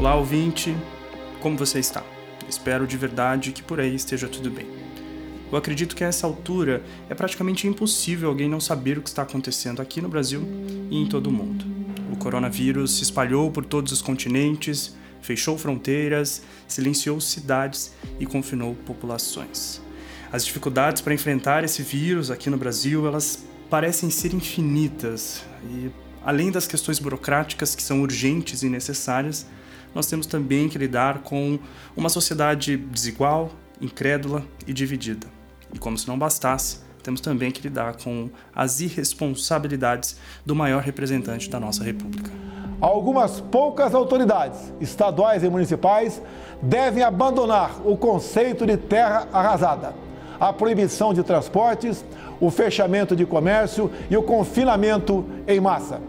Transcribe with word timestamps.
Olá, 0.00 0.14
ouvinte, 0.14 0.74
como 1.42 1.58
você 1.58 1.78
está? 1.78 2.02
Espero 2.48 2.86
de 2.86 2.96
verdade 2.96 3.52
que 3.52 3.62
por 3.62 3.78
aí 3.78 3.94
esteja 3.94 4.28
tudo 4.28 4.50
bem. 4.50 4.66
Eu 5.52 5.58
acredito 5.58 5.94
que 5.94 6.02
a 6.02 6.06
essa 6.06 6.26
altura 6.26 6.82
é 7.10 7.14
praticamente 7.14 7.66
impossível 7.66 8.30
alguém 8.30 8.48
não 8.48 8.60
saber 8.60 8.96
o 8.96 9.02
que 9.02 9.10
está 9.10 9.20
acontecendo 9.20 9.82
aqui 9.82 10.00
no 10.00 10.08
Brasil 10.08 10.42
e 10.90 10.96
em 10.96 11.06
todo 11.06 11.26
o 11.26 11.30
mundo. 11.30 11.66
O 12.10 12.16
coronavírus 12.16 12.96
se 12.96 13.02
espalhou 13.02 13.50
por 13.50 13.62
todos 13.62 13.92
os 13.92 14.00
continentes, 14.00 14.96
fechou 15.20 15.58
fronteiras, 15.58 16.44
silenciou 16.66 17.20
cidades 17.20 17.92
e 18.18 18.24
confinou 18.24 18.74
populações. 18.74 19.82
As 20.32 20.46
dificuldades 20.46 21.02
para 21.02 21.12
enfrentar 21.12 21.62
esse 21.62 21.82
vírus 21.82 22.30
aqui 22.30 22.48
no 22.48 22.56
Brasil, 22.56 23.06
elas 23.06 23.44
parecem 23.68 24.08
ser 24.08 24.32
infinitas 24.32 25.44
e 25.70 25.90
além 26.24 26.50
das 26.50 26.66
questões 26.66 26.98
burocráticas 26.98 27.74
que 27.74 27.82
são 27.82 28.00
urgentes 28.00 28.62
e 28.62 28.70
necessárias, 28.70 29.46
nós 29.94 30.06
temos 30.06 30.26
também 30.26 30.68
que 30.68 30.78
lidar 30.78 31.20
com 31.20 31.58
uma 31.96 32.08
sociedade 32.08 32.76
desigual, 32.76 33.50
incrédula 33.80 34.44
e 34.66 34.72
dividida. 34.72 35.26
E 35.72 35.78
como 35.78 35.96
se 35.96 36.06
não 36.06 36.18
bastasse, 36.18 36.80
temos 37.02 37.20
também 37.20 37.50
que 37.50 37.62
lidar 37.62 37.96
com 37.96 38.30
as 38.54 38.80
irresponsabilidades 38.80 40.16
do 40.44 40.54
maior 40.54 40.82
representante 40.82 41.48
da 41.48 41.58
nossa 41.58 41.82
República. 41.82 42.30
Algumas 42.80 43.40
poucas 43.40 43.94
autoridades, 43.94 44.72
estaduais 44.80 45.42
e 45.42 45.48
municipais, 45.50 46.20
devem 46.62 47.02
abandonar 47.02 47.80
o 47.84 47.96
conceito 47.96 48.66
de 48.66 48.76
terra 48.76 49.28
arrasada, 49.32 49.94
a 50.38 50.52
proibição 50.52 51.12
de 51.12 51.22
transportes, 51.22 52.04
o 52.40 52.50
fechamento 52.50 53.14
de 53.14 53.26
comércio 53.26 53.90
e 54.10 54.16
o 54.16 54.22
confinamento 54.22 55.26
em 55.46 55.60
massa. 55.60 56.00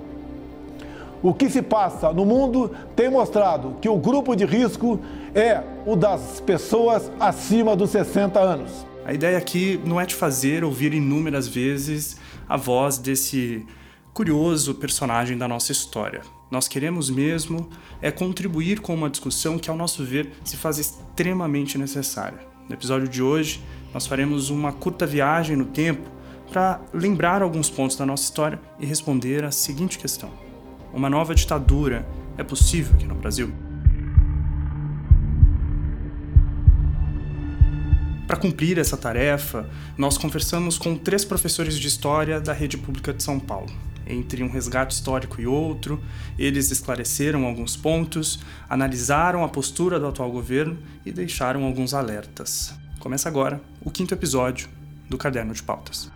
O 1.23 1.33
que 1.33 1.49
se 1.49 1.61
passa 1.61 2.11
no 2.11 2.25
mundo 2.25 2.71
tem 2.95 3.09
mostrado 3.09 3.75
que 3.79 3.87
o 3.87 3.97
grupo 3.97 4.35
de 4.35 4.43
risco 4.43 4.99
é 5.35 5.61
o 5.85 5.95
das 5.95 6.39
pessoas 6.39 7.11
acima 7.19 7.75
dos 7.75 7.91
60 7.91 8.39
anos. 8.39 8.85
A 9.05 9.13
ideia 9.13 9.37
aqui 9.37 9.79
não 9.85 10.01
é 10.01 10.05
te 10.05 10.15
fazer 10.15 10.63
ouvir 10.63 10.93
inúmeras 10.93 11.47
vezes 11.47 12.17
a 12.49 12.57
voz 12.57 12.97
desse 12.97 13.65
curioso 14.13 14.75
personagem 14.75 15.37
da 15.37 15.47
nossa 15.47 15.71
história. 15.71 16.21
Nós 16.49 16.67
queremos 16.67 17.09
mesmo 17.09 17.69
é 18.01 18.11
contribuir 18.11 18.79
com 18.79 18.93
uma 18.93 19.09
discussão 19.09 19.57
que, 19.57 19.69
ao 19.69 19.77
nosso 19.77 20.03
ver, 20.03 20.33
se 20.43 20.57
faz 20.57 20.77
extremamente 20.77 21.77
necessária. 21.77 22.39
No 22.67 22.75
episódio 22.75 23.07
de 23.07 23.21
hoje, 23.21 23.61
nós 23.93 24.07
faremos 24.07 24.49
uma 24.49 24.73
curta 24.73 25.05
viagem 25.05 25.55
no 25.55 25.65
tempo 25.65 26.09
para 26.51 26.81
lembrar 26.93 27.41
alguns 27.41 27.69
pontos 27.69 27.95
da 27.95 28.05
nossa 28.05 28.23
história 28.23 28.59
e 28.79 28.85
responder 28.85 29.43
a 29.43 29.51
seguinte 29.51 29.97
questão: 29.97 30.29
uma 30.93 31.09
nova 31.09 31.33
ditadura 31.33 32.07
é 32.37 32.43
possível 32.43 32.95
aqui 32.95 33.05
no 33.05 33.15
Brasil? 33.15 33.51
Para 38.27 38.37
cumprir 38.37 38.77
essa 38.77 38.95
tarefa, 38.95 39.69
nós 39.97 40.17
conversamos 40.17 40.77
com 40.77 40.95
três 40.95 41.25
professores 41.25 41.77
de 41.77 41.87
história 41.87 42.39
da 42.39 42.53
rede 42.53 42.77
pública 42.77 43.13
de 43.13 43.21
São 43.21 43.37
Paulo. 43.39 43.69
Entre 44.07 44.41
um 44.41 44.49
resgate 44.49 44.93
histórico 44.93 45.41
e 45.41 45.45
outro, 45.45 46.01
eles 46.39 46.71
esclareceram 46.71 47.45
alguns 47.45 47.75
pontos, 47.75 48.39
analisaram 48.69 49.43
a 49.43 49.49
postura 49.49 49.99
do 49.99 50.07
atual 50.07 50.31
governo 50.31 50.77
e 51.05 51.11
deixaram 51.11 51.65
alguns 51.65 51.93
alertas. 51.93 52.73
Começa 52.99 53.27
agora 53.27 53.61
o 53.81 53.91
quinto 53.91 54.13
episódio 54.13 54.69
do 55.09 55.17
Caderno 55.17 55.53
de 55.53 55.61
Pautas. 55.61 56.09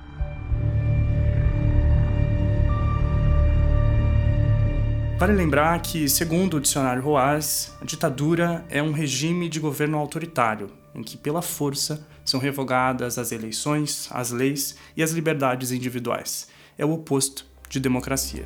Vale 5.17 5.31
lembrar 5.31 5.81
que, 5.81 6.09
segundo 6.09 6.58
o 6.58 6.59
dicionário 6.59 7.02
Roas, 7.02 7.73
a 7.81 7.85
ditadura 7.85 8.66
é 8.69 8.83
um 8.83 8.91
regime 8.91 9.48
de 9.48 9.61
governo 9.61 9.98
autoritário, 9.98 10.70
em 10.93 11.02
que, 11.02 11.15
pela 11.15 11.42
força, 11.42 12.05
são 12.26 12.37
revogadas 12.37 13.17
as 13.17 13.31
eleições, 13.31 14.09
as 14.11 14.31
leis 14.31 14.75
e 14.95 15.02
as 15.02 15.11
liberdades 15.11 15.71
individuais. 15.71 16.49
É 16.77 16.86
o 16.86 16.92
oposto 16.92 17.45
de 17.70 17.80
democracia. 17.80 18.45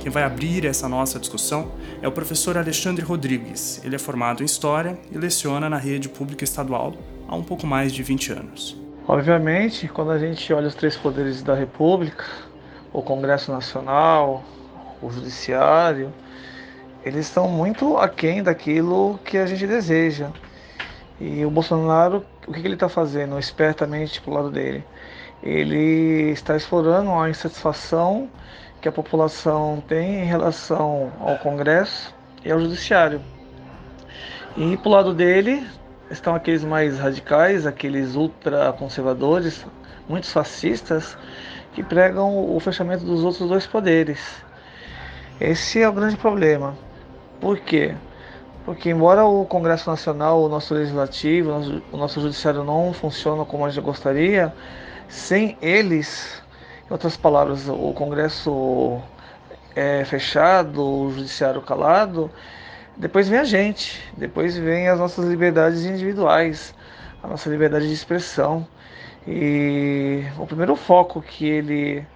Quem 0.00 0.12
vai 0.12 0.22
abrir 0.22 0.66
essa 0.66 0.86
nossa 0.86 1.18
discussão 1.18 1.72
é 2.02 2.08
o 2.08 2.12
professor 2.12 2.58
Alexandre 2.58 3.02
Rodrigues. 3.02 3.80
Ele 3.82 3.96
é 3.96 3.98
formado 3.98 4.42
em 4.42 4.46
História 4.46 4.98
e 5.10 5.16
leciona 5.16 5.70
na 5.70 5.78
rede 5.78 6.10
pública 6.10 6.44
estadual 6.44 6.94
há 7.26 7.34
um 7.34 7.42
pouco 7.42 7.66
mais 7.66 7.90
de 7.90 8.02
20 8.02 8.32
anos. 8.32 8.79
Obviamente, 9.12 9.88
quando 9.88 10.12
a 10.12 10.18
gente 10.20 10.52
olha 10.52 10.68
os 10.68 10.74
três 10.76 10.96
poderes 10.96 11.42
da 11.42 11.52
República, 11.52 12.24
o 12.92 13.02
Congresso 13.02 13.50
Nacional, 13.50 14.44
o 15.02 15.10
Judiciário, 15.10 16.12
eles 17.04 17.26
estão 17.26 17.48
muito 17.48 17.96
aquém 17.96 18.40
daquilo 18.40 19.18
que 19.24 19.36
a 19.36 19.46
gente 19.46 19.66
deseja. 19.66 20.28
E 21.20 21.44
o 21.44 21.50
Bolsonaro, 21.50 22.24
o 22.46 22.52
que 22.52 22.60
ele 22.60 22.74
está 22.74 22.88
fazendo 22.88 23.36
espertamente 23.36 24.20
para 24.20 24.30
o 24.30 24.34
lado 24.34 24.50
dele? 24.52 24.84
Ele 25.42 26.30
está 26.30 26.56
explorando 26.56 27.10
a 27.10 27.28
insatisfação 27.28 28.30
que 28.80 28.88
a 28.88 28.92
população 28.92 29.82
tem 29.88 30.22
em 30.22 30.24
relação 30.24 31.12
ao 31.18 31.36
Congresso 31.38 32.14
e 32.44 32.52
ao 32.52 32.60
Judiciário. 32.60 33.20
E 34.56 34.76
para 34.76 34.88
o 34.88 34.92
lado 34.92 35.12
dele, 35.12 35.66
estão 36.10 36.34
aqueles 36.34 36.64
mais 36.64 36.98
radicais, 36.98 37.66
aqueles 37.66 38.16
ultraconservadores, 38.16 39.64
muitos 40.08 40.32
fascistas, 40.32 41.16
que 41.72 41.82
pregam 41.82 42.54
o 42.54 42.58
fechamento 42.58 43.04
dos 43.04 43.22
outros 43.22 43.48
dois 43.48 43.66
poderes. 43.66 44.20
Esse 45.40 45.80
é 45.80 45.88
o 45.88 45.92
grande 45.92 46.16
problema. 46.16 46.76
Por 47.40 47.58
quê? 47.58 47.94
Porque 48.64 48.90
embora 48.90 49.24
o 49.24 49.44
Congresso 49.46 49.88
Nacional, 49.88 50.42
o 50.42 50.48
nosso 50.48 50.74
legislativo, 50.74 51.50
o 51.90 51.96
nosso, 51.96 52.20
judiciário 52.20 52.62
não 52.62 52.92
funcione 52.92 53.44
como 53.46 53.64
a 53.64 53.70
gente 53.70 53.82
gostaria, 53.82 54.52
sem 55.08 55.56
eles, 55.62 56.42
em 56.88 56.92
outras 56.92 57.16
palavras, 57.16 57.68
o 57.68 57.92
Congresso 57.94 59.00
é 59.74 60.04
fechado, 60.04 60.82
o 60.84 61.10
judiciário 61.12 61.62
calado, 61.62 62.30
depois 62.96 63.28
vem 63.28 63.38
a 63.38 63.44
gente, 63.44 64.02
depois 64.16 64.56
vem 64.56 64.88
as 64.88 64.98
nossas 64.98 65.26
liberdades 65.26 65.84
individuais, 65.84 66.74
a 67.22 67.28
nossa 67.28 67.48
liberdade 67.48 67.86
de 67.86 67.94
expressão. 67.94 68.66
E 69.26 70.24
o 70.38 70.46
primeiro 70.46 70.76
foco 70.76 71.22
que 71.22 71.46
ele 71.46 72.06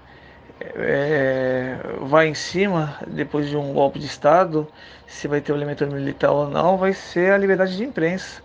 é, 0.60 1.78
vai 2.02 2.28
em 2.28 2.34
cima, 2.34 2.98
depois 3.06 3.48
de 3.48 3.56
um 3.56 3.72
golpe 3.72 3.98
de 3.98 4.06
Estado, 4.06 4.66
se 5.06 5.28
vai 5.28 5.40
ter 5.40 5.52
o 5.52 5.56
elemento 5.56 5.86
militar 5.86 6.30
ou 6.30 6.48
não, 6.48 6.76
vai 6.76 6.92
ser 6.92 7.32
a 7.32 7.38
liberdade 7.38 7.76
de 7.76 7.84
imprensa. 7.84 8.42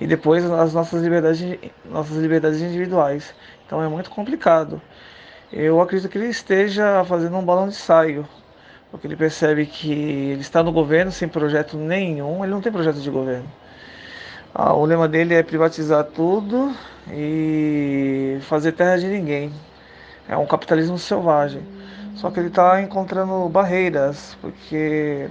E 0.00 0.06
depois 0.06 0.44
as 0.44 0.72
nossas 0.72 1.02
liberdades, 1.02 1.58
nossas 1.84 2.16
liberdades 2.16 2.60
individuais. 2.60 3.34
Então 3.66 3.82
é 3.82 3.88
muito 3.88 4.10
complicado. 4.10 4.80
Eu 5.52 5.80
acredito 5.80 6.10
que 6.10 6.16
ele 6.16 6.28
esteja 6.28 7.04
fazendo 7.04 7.36
um 7.36 7.44
balão 7.44 7.68
de 7.68 7.74
saio 7.74 8.26
porque 8.90 9.06
ele 9.06 9.16
percebe 9.16 9.66
que 9.66 9.92
ele 9.92 10.40
está 10.40 10.62
no 10.62 10.72
governo 10.72 11.12
sem 11.12 11.28
projeto 11.28 11.76
nenhum, 11.76 12.44
ele 12.44 12.52
não 12.52 12.60
tem 12.60 12.72
projeto 12.72 13.00
de 13.00 13.10
governo. 13.10 13.48
Ah, 14.54 14.74
o 14.74 14.84
lema 14.84 15.06
dele 15.08 15.34
é 15.34 15.42
privatizar 15.42 16.04
tudo 16.04 16.74
e 17.12 18.38
fazer 18.42 18.72
terra 18.72 18.98
de 18.98 19.06
ninguém. 19.06 19.52
É 20.28 20.36
um 20.36 20.46
capitalismo 20.46 20.98
selvagem. 20.98 21.62
Só 22.16 22.30
que 22.30 22.40
ele 22.40 22.48
está 22.48 22.82
encontrando 22.82 23.48
barreiras, 23.48 24.36
porque 24.40 25.28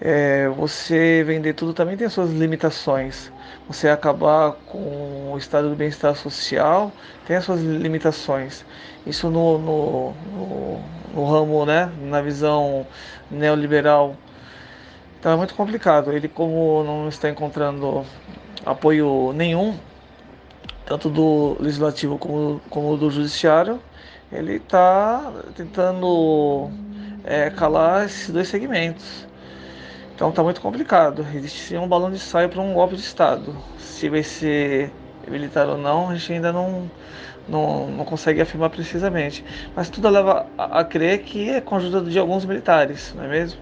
é, 0.00 0.48
você 0.48 1.22
vender 1.24 1.52
tudo 1.52 1.74
também 1.74 1.96
tem 1.96 2.08
suas 2.08 2.30
limitações. 2.30 3.30
Você 3.68 3.88
acabar 3.88 4.52
com 4.66 5.32
o 5.32 5.38
estado 5.38 5.68
do 5.68 5.76
bem-estar 5.76 6.16
social 6.16 6.90
tem 7.26 7.36
as 7.36 7.44
suas 7.44 7.60
limitações. 7.60 8.64
Isso 9.06 9.30
no, 9.30 9.58
no, 9.58 10.12
no, 10.12 10.79
no 11.20 11.24
ramo, 11.26 11.66
né, 11.66 11.92
na 12.00 12.22
visão 12.22 12.86
neoliberal. 13.30 14.16
Então 15.18 15.32
é 15.32 15.36
muito 15.36 15.54
complicado. 15.54 16.12
Ele, 16.12 16.28
como 16.28 16.82
não 16.82 17.08
está 17.08 17.28
encontrando 17.28 18.04
apoio 18.64 19.32
nenhum, 19.34 19.76
tanto 20.86 21.10
do 21.10 21.56
legislativo 21.60 22.18
como, 22.18 22.60
como 22.70 22.96
do 22.96 23.10
judiciário, 23.10 23.80
ele 24.32 24.56
está 24.56 25.30
tentando 25.54 26.70
é, 27.24 27.50
calar 27.50 28.06
esses 28.06 28.30
dois 28.30 28.48
segmentos. 28.48 29.26
Então 30.14 30.30
está 30.30 30.42
muito 30.42 30.60
complicado. 30.60 31.26
Existe 31.34 31.76
um 31.76 31.86
balão 31.86 32.10
de 32.10 32.18
saio 32.18 32.48
para 32.48 32.60
um 32.60 32.72
golpe 32.72 32.96
de 32.96 33.02
Estado. 33.02 33.54
Se 33.78 34.08
vai 34.08 34.22
ser 34.22 34.90
militar 35.28 35.68
ou 35.68 35.76
não, 35.76 36.08
a 36.08 36.16
gente 36.16 36.32
ainda 36.32 36.52
não, 36.52 36.90
não, 37.50 37.88
não 37.88 38.04
consegue 38.04 38.40
afirmar 38.40 38.70
precisamente. 38.70 39.44
Mas 39.74 39.90
tudo 39.90 40.08
leva 40.08 40.46
a, 40.56 40.80
a 40.80 40.84
crer 40.84 41.18
que 41.22 41.50
é 41.50 41.60
com 41.60 41.74
a 41.74 41.78
ajuda 41.78 42.02
de 42.02 42.18
alguns 42.18 42.44
militares, 42.44 43.12
não 43.16 43.24
é 43.24 43.28
mesmo? 43.28 43.60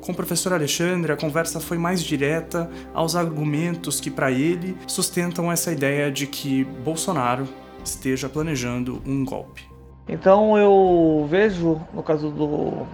Com 0.00 0.12
o 0.12 0.14
professor 0.14 0.52
Alexandre, 0.54 1.12
a 1.12 1.16
conversa 1.16 1.60
foi 1.60 1.76
mais 1.76 2.02
direta 2.02 2.70
aos 2.94 3.14
argumentos 3.14 4.00
que, 4.00 4.10
para 4.10 4.30
ele, 4.30 4.76
sustentam 4.86 5.52
essa 5.52 5.70
ideia 5.70 6.10
de 6.10 6.26
que 6.26 6.64
Bolsonaro 6.64 7.46
esteja 7.84 8.28
planejando 8.28 9.02
um 9.06 9.24
golpe. 9.24 9.68
Então 10.08 10.56
eu 10.56 11.26
vejo, 11.28 11.80
no 11.92 12.02
caso 12.02 12.30
do 12.30 12.86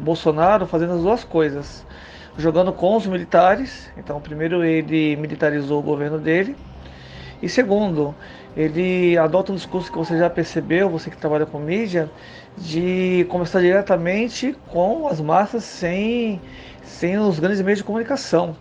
Bolsonaro, 0.00 0.66
fazendo 0.66 0.94
as 0.94 1.02
duas 1.02 1.24
coisas. 1.24 1.86
Jogando 2.38 2.72
com 2.72 2.96
os 2.96 3.04
militares, 3.04 3.90
então 3.96 4.20
primeiro 4.20 4.64
ele 4.64 5.16
militarizou 5.16 5.80
o 5.80 5.82
governo 5.82 6.18
dele, 6.18 6.56
e 7.40 7.48
segundo, 7.48 8.14
ele 8.56 9.16
adota 9.16 9.52
um 9.52 9.54
discurso 9.54 9.90
que 9.90 9.98
você 9.98 10.18
já 10.18 10.28
percebeu, 10.28 10.90
você 10.90 11.08
que 11.08 11.16
trabalha 11.16 11.46
com 11.46 11.58
mídia, 11.58 12.10
de 12.56 13.24
conversar 13.28 13.60
diretamente 13.60 14.56
com 14.68 15.06
as 15.06 15.20
massas 15.20 15.62
sem, 15.62 16.40
sem 16.82 17.16
os 17.18 17.38
grandes 17.38 17.60
meios 17.62 17.78
de 17.78 17.84
comunicação. 17.84 18.56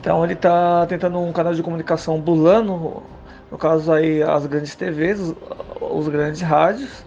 Então 0.00 0.22
ele 0.22 0.34
está 0.34 0.86
tentando 0.86 1.18
um 1.18 1.32
canal 1.32 1.54
de 1.54 1.62
comunicação 1.62 2.20
bulando, 2.20 3.02
no 3.50 3.58
caso 3.58 3.92
aí 3.92 4.22
as 4.22 4.46
grandes 4.46 4.76
TVs, 4.76 5.18
os, 5.18 5.34
os 5.80 6.08
grandes 6.08 6.40
rádios, 6.40 7.04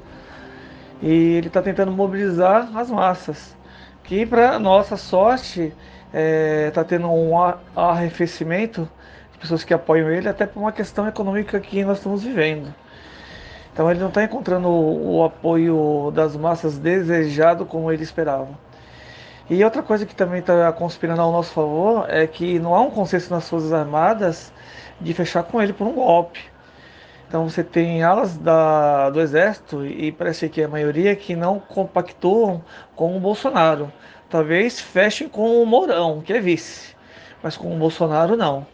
e 1.01 1.35
ele 1.35 1.47
está 1.47 1.61
tentando 1.61 1.91
mobilizar 1.91 2.69
as 2.75 2.89
massas, 2.89 3.55
que 4.03 4.25
para 4.25 4.59
nossa 4.59 4.97
sorte 4.97 5.73
está 6.07 6.11
é, 6.13 6.71
tá 6.71 6.83
tendo 6.83 7.07
um 7.07 7.33
arrefecimento 7.75 8.89
pessoas 9.39 9.63
que 9.63 9.73
apoiam 9.73 10.09
ele, 10.09 10.27
até 10.27 10.45
por 10.45 10.59
uma 10.59 10.71
questão 10.71 11.07
econômica 11.07 11.59
que 11.59 11.83
nós 11.83 11.97
estamos 11.97 12.23
vivendo. 12.23 12.73
Então 13.71 13.91
ele 13.91 13.99
não 13.99 14.07
está 14.07 14.23
encontrando 14.23 14.67
o, 14.67 15.17
o, 15.17 15.23
apoio 15.23 16.11
das 16.11 16.35
massas 16.35 16.79
desejado 16.79 17.65
como 17.65 17.91
ele 17.91 18.01
esperava. 18.01 18.49
E 19.49 19.63
outra 19.63 19.83
coisa 19.83 20.05
que 20.05 20.15
também 20.15 20.39
está 20.39 20.71
conspirando 20.73 21.21
ao 21.21 21.31
nosso 21.31 21.53
favor 21.53 22.05
é 22.09 22.25
que 22.25 22.57
não 22.59 22.73
há 22.73 22.81
um 22.81 22.89
consenso 22.89 23.31
nas 23.31 23.47
Forças 23.47 23.71
Armadas 23.71 24.51
de 24.99 25.13
fechar 25.13 25.43
com 25.43 25.61
ele 25.61 25.73
por 25.73 25.85
um 25.85 25.93
golpe. 25.93 26.39
Então 27.27 27.47
você 27.47 27.63
tem 27.63 28.01
alas 28.03 28.37
da, 28.37 29.09
do 29.09 29.21
Exército 29.21 29.85
e 29.85 30.11
parece 30.11 30.49
que 30.49 30.63
a 30.63 30.67
maioria 30.67 31.15
que 31.15 31.35
não 31.35 31.59
compactuam 31.59 32.63
com 32.95 33.15
o 33.15 33.19
Bolsonaro. 33.19 33.91
Talvez 34.29 34.79
fechem 34.79 35.29
com 35.29 35.61
o 35.61 35.65
Mourão, 35.65 36.21
que 36.21 36.33
é 36.33 36.39
vice, 36.39 36.95
mas 37.43 37.55
com 37.55 37.73
o 37.73 37.77
Bolsonaro 37.77 38.35
não. 38.35 38.65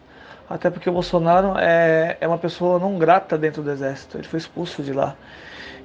Até 0.48 0.68
porque 0.70 0.88
o 0.90 0.92
Bolsonaro 0.92 1.58
é, 1.58 2.16
é 2.20 2.28
uma 2.28 2.38
pessoa 2.38 2.78
não 2.78 2.98
grata 2.98 3.38
dentro 3.38 3.62
do 3.62 3.70
exército, 3.70 4.18
ele 4.18 4.28
foi 4.28 4.38
expulso 4.38 4.82
de 4.82 4.92
lá. 4.92 5.16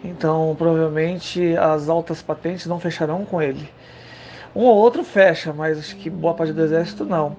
Então, 0.03 0.55
provavelmente 0.57 1.55
as 1.57 1.89
altas 1.89 2.21
patentes 2.21 2.65
não 2.65 2.79
fecharão 2.79 3.25
com 3.25 3.41
ele. 3.41 3.69
Um 4.55 4.63
ou 4.63 4.75
outro 4.75 5.03
fecha, 5.03 5.53
mas 5.53 5.77
acho 5.77 5.95
que 5.95 6.09
boa 6.09 6.33
parte 6.33 6.53
do 6.53 6.63
exército 6.63 7.05
não. 7.05 7.35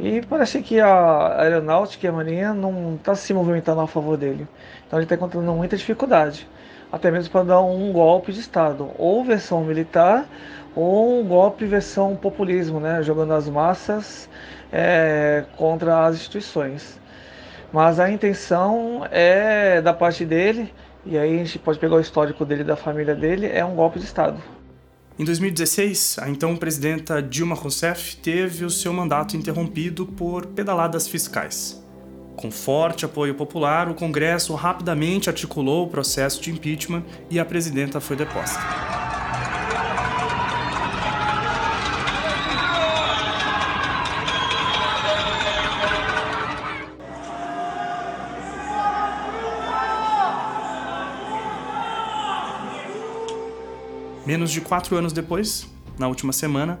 E 0.00 0.22
parece 0.22 0.62
que 0.62 0.80
a 0.80 1.40
aeronáutica 1.40 2.06
e 2.06 2.08
a 2.08 2.12
marinha 2.12 2.54
não 2.54 2.96
está 2.96 3.14
se 3.14 3.32
movimentando 3.32 3.80
a 3.80 3.86
favor 3.86 4.16
dele. 4.16 4.48
Então 4.86 4.98
ele 4.98 5.04
está 5.04 5.14
encontrando 5.14 5.52
muita 5.52 5.76
dificuldade, 5.76 6.48
até 6.92 7.10
mesmo 7.10 7.32
para 7.32 7.42
dar 7.42 7.62
um 7.62 7.90
golpe 7.90 8.32
de 8.32 8.40
Estado, 8.40 8.90
ou 8.98 9.24
versão 9.24 9.64
militar, 9.64 10.28
ou 10.76 11.20
um 11.20 11.26
golpe 11.26 11.64
versão 11.64 12.14
populismo, 12.14 12.78
né? 12.78 13.02
jogando 13.02 13.32
as 13.32 13.48
massas 13.48 14.28
é, 14.70 15.44
contra 15.56 16.06
as 16.06 16.16
instituições. 16.16 17.00
Mas 17.72 17.98
a 17.98 18.10
intenção 18.10 19.06
é 19.10 19.80
da 19.80 19.94
parte 19.94 20.26
dele, 20.26 20.72
e 21.06 21.16
aí 21.16 21.34
a 21.34 21.38
gente 21.38 21.58
pode 21.58 21.78
pegar 21.78 21.96
o 21.96 22.00
histórico 22.00 22.44
dele 22.44 22.62
da 22.62 22.76
família 22.76 23.14
dele, 23.14 23.46
é 23.46 23.64
um 23.64 23.74
golpe 23.74 23.98
de 23.98 24.04
Estado. 24.04 24.38
Em 25.18 25.24
2016, 25.24 26.18
a 26.20 26.28
então 26.28 26.56
presidenta 26.56 27.22
Dilma 27.22 27.54
Rousseff 27.54 28.16
teve 28.16 28.64
o 28.64 28.70
seu 28.70 28.92
mandato 28.92 29.36
interrompido 29.36 30.06
por 30.06 30.46
pedaladas 30.46 31.08
fiscais. 31.08 31.82
Com 32.36 32.50
forte 32.50 33.04
apoio 33.04 33.34
popular, 33.34 33.88
o 33.88 33.94
Congresso 33.94 34.54
rapidamente 34.54 35.28
articulou 35.28 35.86
o 35.86 35.88
processo 35.88 36.40
de 36.40 36.50
impeachment 36.50 37.04
e 37.30 37.38
a 37.38 37.44
presidenta 37.44 38.00
foi 38.00 38.16
deposta. 38.16 38.58
Menos 54.24 54.50
de 54.50 54.60
quatro 54.60 54.96
anos 54.96 55.12
depois, 55.12 55.68
na 55.98 56.08
última 56.08 56.32
semana, 56.32 56.80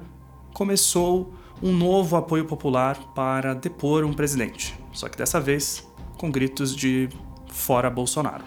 começou 0.54 1.34
um 1.62 1.72
novo 1.72 2.16
apoio 2.16 2.44
popular 2.44 2.96
para 3.14 3.52
depor 3.52 4.04
um 4.04 4.12
presidente, 4.12 4.74
só 4.92 5.08
que 5.08 5.16
dessa 5.16 5.40
vez 5.40 5.86
com 6.18 6.30
gritos 6.30 6.74
de 6.76 7.08
fora 7.48 7.90
Bolsonaro. 7.90 8.44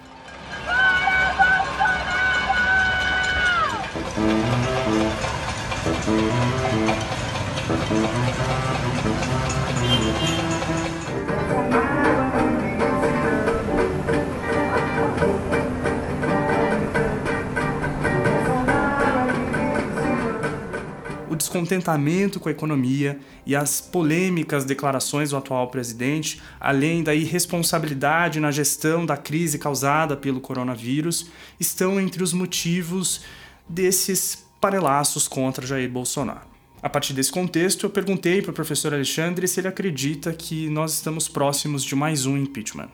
Descontentamento 21.56 22.40
com 22.40 22.50
a 22.50 22.52
economia 22.52 23.18
e 23.46 23.56
as 23.56 23.80
polêmicas 23.80 24.66
declarações 24.66 25.30
do 25.30 25.38
atual 25.38 25.69
presidente, 25.69 26.42
além 26.60 27.02
da 27.02 27.16
irresponsabilidade 27.16 28.42
na 28.42 28.52
gestão 28.52 29.06
da 29.06 29.16
crise 29.16 29.57
causada 29.57 30.18
pelo 30.18 30.42
coronavírus, 30.42 31.30
estão 31.57 32.00
entre 32.00 32.22
os 32.22 32.34
motivos 32.34 33.22
desses 33.69 34.46
parelaços 34.60 35.28
contra 35.28 35.66
Jair 35.66 35.90
Bolsonaro. 35.90 36.54
A 36.84 36.90
partir 36.90 37.13
desse 37.13 37.31
contexto, 37.31 37.86
eu 37.86 37.90
perguntei 37.90 38.42
para 38.42 38.52
o 38.52 38.54
professor 38.54 38.94
Alexandre 38.94 39.48
se 39.48 39.60
ele 39.60 39.69
acredita 39.69 40.34
que 40.34 40.69
nós 40.69 40.94
estamos 40.94 41.30
próximos 41.30 41.84
de 41.84 41.96
mais 41.96 42.25
um 42.25 42.38
impeachment. 42.38 42.90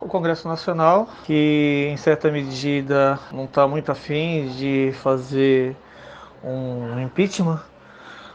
O 0.00 0.06
Congresso 0.06 0.48
Nacional, 0.48 1.08
que 1.24 1.88
em 1.92 1.96
certa 1.96 2.30
medida 2.30 3.18
não 3.32 3.44
está 3.44 3.66
muito 3.68 3.92
afim 3.92 4.48
de 4.56 4.92
fazer 5.02 5.76
um 6.42 7.00
impeachment, 7.00 7.60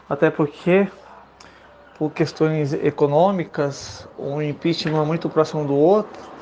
até 0.08 0.30
porque, 0.30 0.86
por 1.98 2.10
questões 2.12 2.72
econômicas, 2.72 4.08
um 4.18 4.42
impeachment 4.42 5.04
muito 5.04 5.28
próximo 5.28 5.64
do 5.64 5.74
outro 5.74 6.34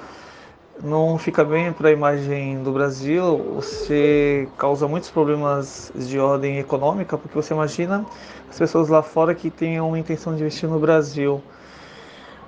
não 0.82 1.16
fica 1.16 1.44
bem 1.44 1.72
para 1.72 1.90
a 1.90 1.92
imagem 1.92 2.62
do 2.62 2.72
Brasil, 2.72 3.38
você 3.54 4.48
causa 4.58 4.88
muitos 4.88 5.10
problemas 5.10 5.92
de 5.94 6.18
ordem 6.18 6.58
econômica, 6.58 7.16
porque 7.16 7.34
você 7.34 7.54
imagina 7.54 8.04
as 8.50 8.58
pessoas 8.58 8.88
lá 8.88 9.02
fora 9.02 9.34
que 9.34 9.50
tenham 9.50 9.96
intenção 9.96 10.34
de 10.34 10.40
investir 10.40 10.68
no 10.68 10.80
Brasil. 10.80 11.42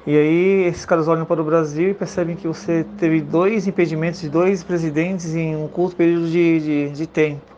E 0.07 0.17
aí 0.17 0.65
esses 0.65 0.85
caras 0.85 1.07
olham 1.07 1.25
para 1.25 1.41
o 1.41 1.45
Brasil 1.45 1.91
e 1.91 1.95
percebem 1.95 2.35
que 2.35 2.47
você 2.47 2.85
teve 2.99 3.21
dois 3.21 3.67
impedimentos 3.67 4.21
de 4.21 4.29
dois 4.29 4.63
presidentes 4.65 5.35
em 5.35 5.57
um 5.57 5.69
curto 5.69 5.97
período 5.97 6.29
de, 6.29 6.61
de, 6.61 6.91
de 6.91 7.07
tempo. 7.07 7.55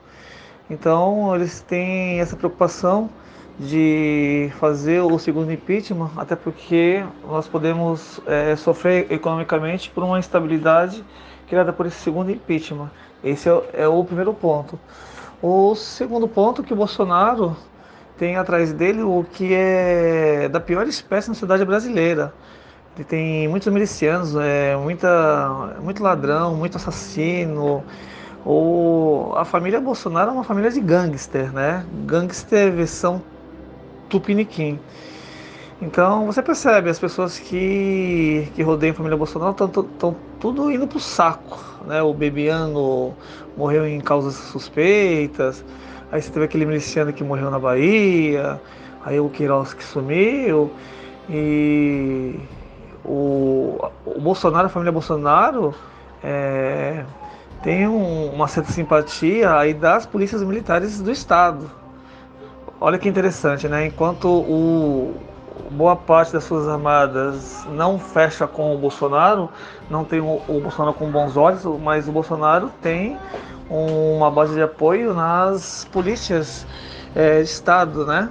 Então 0.69 1.35
eles 1.35 1.61
têm 1.61 2.21
essa 2.21 2.37
preocupação 2.37 3.09
de 3.59 4.51
fazer 4.59 5.01
o 5.01 5.19
segundo 5.19 5.51
impeachment, 5.51 6.11
até 6.17 6.37
porque 6.37 7.03
nós 7.27 7.49
podemos 7.49 8.21
é, 8.27 8.55
sofrer 8.57 9.11
economicamente 9.11 9.91
por 9.91 10.05
uma 10.05 10.19
instabilidade 10.19 11.03
criada 11.49 11.73
por 11.73 11.87
esse 11.87 11.97
segundo 11.97 12.31
impeachment. 12.31 12.91
Esse 13.25 13.49
é, 13.49 13.63
é 13.73 13.89
o 13.89 14.05
primeiro 14.05 14.35
ponto. 14.35 14.79
O 15.43 15.75
segundo 15.75 16.29
ponto 16.29 16.63
que 16.63 16.73
o 16.73 16.77
Bolsonaro 16.77 17.57
tem 18.19 18.37
atrás 18.37 18.73
dele 18.73 19.03
o 19.03 19.25
que 19.31 19.53
é 19.53 20.49
da 20.49 20.61
pior 20.61 20.87
espécie 20.87 21.29
na 21.29 21.35
sociedade 21.35 21.65
brasileira. 21.65 22.33
Ele 22.95 23.05
tem 23.05 23.49
muitos 23.49 23.71
milicianos, 23.73 24.35
é, 24.37 24.75
muita, 24.77 25.77
muito 25.83 26.03
ladrão, 26.03 26.55
muito 26.55 26.77
assassino. 26.77 27.85
O, 28.45 29.33
a 29.37 29.45
família 29.45 29.81
Bolsonaro 29.81 30.31
é 30.31 30.33
uma 30.33 30.45
família 30.45 30.71
de 30.71 30.81
gangster, 30.81 31.53
né? 31.53 31.85
Gangster 32.07 32.73
versão 32.73 33.21
Tupiniquim. 34.17 34.79
Então 35.81 36.25
você 36.25 36.43
percebe, 36.43 36.89
as 36.89 36.99
pessoas 36.99 37.39
que, 37.39 38.51
que 38.55 38.63
rodeiam 38.63 38.93
a 38.93 38.97
família 38.97 39.17
Bolsonaro 39.17 39.51
estão 39.53 40.17
tudo 40.41 40.71
indo 40.71 40.87
pro 40.87 40.99
saco. 40.99 41.59
Né? 41.87 42.03
O 42.03 42.15
Bebiano 42.15 43.15
morreu 43.57 43.87
em 43.87 44.01
causas 44.01 44.35
suspeitas, 44.35 45.63
aí 46.11 46.23
você 46.23 46.31
teve 46.31 46.47
aquele 46.47 46.65
miliciano 46.65 47.13
que 47.13 47.23
morreu 47.23 47.51
na 47.51 47.59
Bahia, 47.59 48.59
aí 49.05 49.21
o 49.21 49.29
Queiroz 49.29 49.75
que 49.75 49.85
sumiu, 49.85 50.71
e 51.29 52.41
o, 53.05 53.79
o 54.07 54.21
Bolsonaro, 54.21 54.67
a 54.67 54.71
família 54.71 54.93
Bolsonaro, 54.93 55.75
é, 56.25 57.05
tem 57.63 57.87
um, 57.87 58.31
uma 58.31 58.49
certa 58.49 58.73
simpatia 58.73 59.59
aí 59.59 59.75
das 59.75 60.07
polícias 60.07 60.43
militares 60.43 61.03
do 61.03 61.11
Estado. 61.11 61.71
Olha 62.79 62.99
que 62.99 63.09
interessante, 63.09 63.67
né? 63.69 63.87
Enquanto 63.87 64.29
o, 64.29 65.15
boa 65.71 65.97
parte 65.97 66.35
das 66.35 66.47
Forças 66.47 66.69
Armadas 66.69 67.67
não 67.71 67.99
fecha 67.99 68.47
com 68.47 68.75
o 68.75 68.79
Bolsonaro, 68.79 69.49
não 69.89 70.05
tem 70.05 70.21
o, 70.21 70.43
o 70.47 70.61
Bolsonaro 70.61 70.93
com 70.93 71.11
bons 71.11 71.39
olhos, 71.39 71.65
mas 71.83 72.07
o 72.07 72.13
Bolsonaro 72.13 72.71
tem 72.83 73.17
uma 73.71 74.31
base 74.31 74.55
de 74.55 74.63
apoio 74.63 75.15
nas 75.15 75.87
polícias 75.91 76.67
é, 77.15 77.39
de 77.39 77.49
Estado, 77.49 78.05
né? 78.05 78.31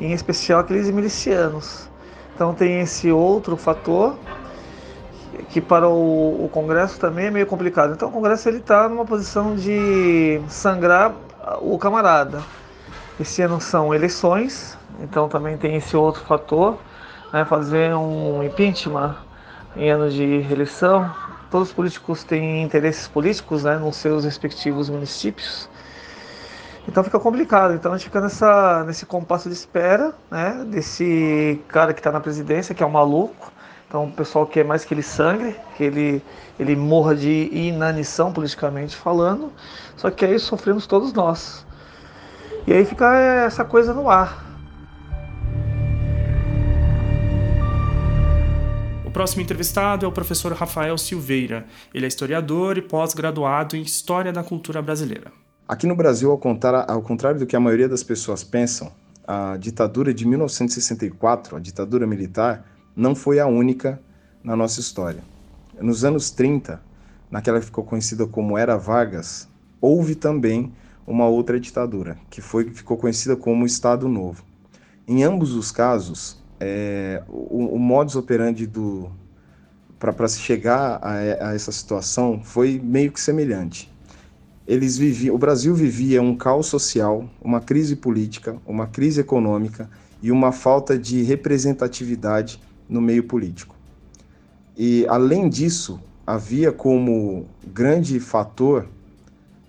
em 0.00 0.12
especial 0.12 0.60
aqueles 0.60 0.90
milicianos. 0.90 1.88
Então 2.34 2.52
tem 2.52 2.80
esse 2.80 3.12
outro 3.12 3.56
fator 3.56 4.16
que 5.50 5.60
para 5.60 5.88
o, 5.88 6.44
o 6.44 6.48
Congresso 6.48 6.98
também 6.98 7.26
é 7.26 7.30
meio 7.30 7.46
complicado. 7.46 7.92
Então 7.92 8.08
o 8.08 8.12
Congresso 8.12 8.48
ele 8.48 8.58
está 8.58 8.88
numa 8.88 9.04
posição 9.04 9.54
de 9.54 10.40
sangrar 10.48 11.12
o 11.60 11.78
camarada. 11.78 12.42
Esse 13.20 13.42
ano 13.42 13.60
são 13.60 13.94
eleições, 13.94 14.78
então 14.98 15.28
também 15.28 15.54
tem 15.58 15.76
esse 15.76 15.94
outro 15.94 16.24
fator, 16.24 16.78
né, 17.30 17.44
fazer 17.44 17.94
um 17.94 18.42
impeachment 18.42 19.14
em 19.76 19.90
ano 19.90 20.08
de 20.08 20.24
eleição. 20.50 21.14
Todos 21.50 21.68
os 21.68 21.74
políticos 21.74 22.24
têm 22.24 22.62
interesses 22.62 23.06
políticos 23.06 23.64
né, 23.64 23.76
nos 23.76 23.96
seus 23.96 24.24
respectivos 24.24 24.88
municípios. 24.88 25.68
Então 26.88 27.04
fica 27.04 27.20
complicado. 27.20 27.74
Então 27.74 27.92
a 27.92 27.98
gente 27.98 28.06
fica 28.06 28.22
nessa, 28.22 28.84
nesse 28.84 29.04
compasso 29.04 29.50
de 29.50 29.54
espera, 29.54 30.14
né? 30.30 30.64
Desse 30.66 31.62
cara 31.68 31.92
que 31.92 32.00
está 32.00 32.10
na 32.10 32.20
presidência, 32.20 32.74
que 32.74 32.82
é 32.82 32.86
um 32.86 32.90
maluco. 32.90 33.52
Então 33.86 34.04
o 34.04 34.12
pessoal 34.12 34.46
quer 34.46 34.64
mais 34.64 34.82
que 34.82 34.94
ele 34.94 35.02
sangre, 35.02 35.54
que 35.76 35.84
ele, 35.84 36.22
ele 36.58 36.74
morra 36.74 37.14
de 37.14 37.50
inanição 37.52 38.32
politicamente 38.32 38.96
falando. 38.96 39.52
Só 39.94 40.10
que 40.10 40.24
aí 40.24 40.38
sofremos 40.38 40.86
todos 40.86 41.12
nós. 41.12 41.66
E 42.66 42.72
aí 42.72 42.84
fica 42.84 43.16
essa 43.18 43.64
coisa 43.64 43.92
no 43.94 44.08
ar. 44.10 44.46
O 49.04 49.10
próximo 49.10 49.42
entrevistado 49.42 50.06
é 50.06 50.08
o 50.08 50.12
professor 50.12 50.52
Rafael 50.52 50.96
Silveira. 50.96 51.66
Ele 51.92 52.04
é 52.04 52.08
historiador 52.08 52.78
e 52.78 52.82
pós-graduado 52.82 53.76
em 53.76 53.82
História 53.82 54.32
da 54.32 54.44
Cultura 54.44 54.80
Brasileira. 54.80 55.32
Aqui 55.66 55.86
no 55.86 55.96
Brasil, 55.96 56.30
ao 56.30 56.38
contrário, 56.38 56.84
ao 56.88 57.02
contrário 57.02 57.40
do 57.40 57.46
que 57.46 57.56
a 57.56 57.60
maioria 57.60 57.88
das 57.88 58.04
pessoas 58.04 58.44
pensam, 58.44 58.92
a 59.26 59.56
ditadura 59.56 60.12
de 60.14 60.26
1964, 60.26 61.56
a 61.56 61.60
ditadura 61.60 62.06
militar, 62.06 62.64
não 62.94 63.14
foi 63.14 63.40
a 63.40 63.46
única 63.46 64.00
na 64.42 64.54
nossa 64.54 64.80
história. 64.80 65.22
Nos 65.80 66.04
anos 66.04 66.30
30, 66.30 66.80
naquela 67.30 67.58
que 67.58 67.66
ficou 67.66 67.84
conhecida 67.84 68.26
como 68.26 68.58
Era 68.58 68.76
Vargas, 68.76 69.48
houve 69.80 70.14
também 70.14 70.72
uma 71.10 71.26
outra 71.26 71.58
ditadura, 71.58 72.18
que 72.30 72.40
foi, 72.40 72.70
ficou 72.70 72.96
conhecida 72.96 73.36
como 73.36 73.66
Estado 73.66 74.08
Novo. 74.08 74.44
Em 75.06 75.24
ambos 75.24 75.52
os 75.52 75.72
casos, 75.72 76.42
é, 76.58 77.22
o, 77.28 77.74
o 77.74 77.78
modus 77.78 78.16
operandi 78.16 78.70
para 79.98 80.28
se 80.28 80.40
chegar 80.40 81.00
a, 81.02 81.48
a 81.48 81.54
essa 81.54 81.72
situação 81.72 82.40
foi 82.42 82.80
meio 82.82 83.12
que 83.12 83.20
semelhante 83.20 83.90
eles 84.70 84.96
viviam, 84.96 85.34
o 85.34 85.38
Brasil 85.38 85.74
vivia 85.74 86.22
um 86.22 86.36
caos 86.36 86.66
social, 86.66 87.28
uma 87.42 87.60
crise 87.60 87.96
política, 87.96 88.56
uma 88.64 88.86
crise 88.86 89.20
econômica 89.20 89.90
e 90.22 90.30
uma 90.30 90.52
falta 90.52 90.96
de 90.96 91.24
representatividade 91.24 92.60
no 92.88 93.00
meio 93.00 93.24
político. 93.24 93.74
E 94.76 95.04
além 95.08 95.48
disso, 95.48 96.00
havia 96.24 96.70
como 96.70 97.46
grande 97.66 98.20
fator 98.20 98.86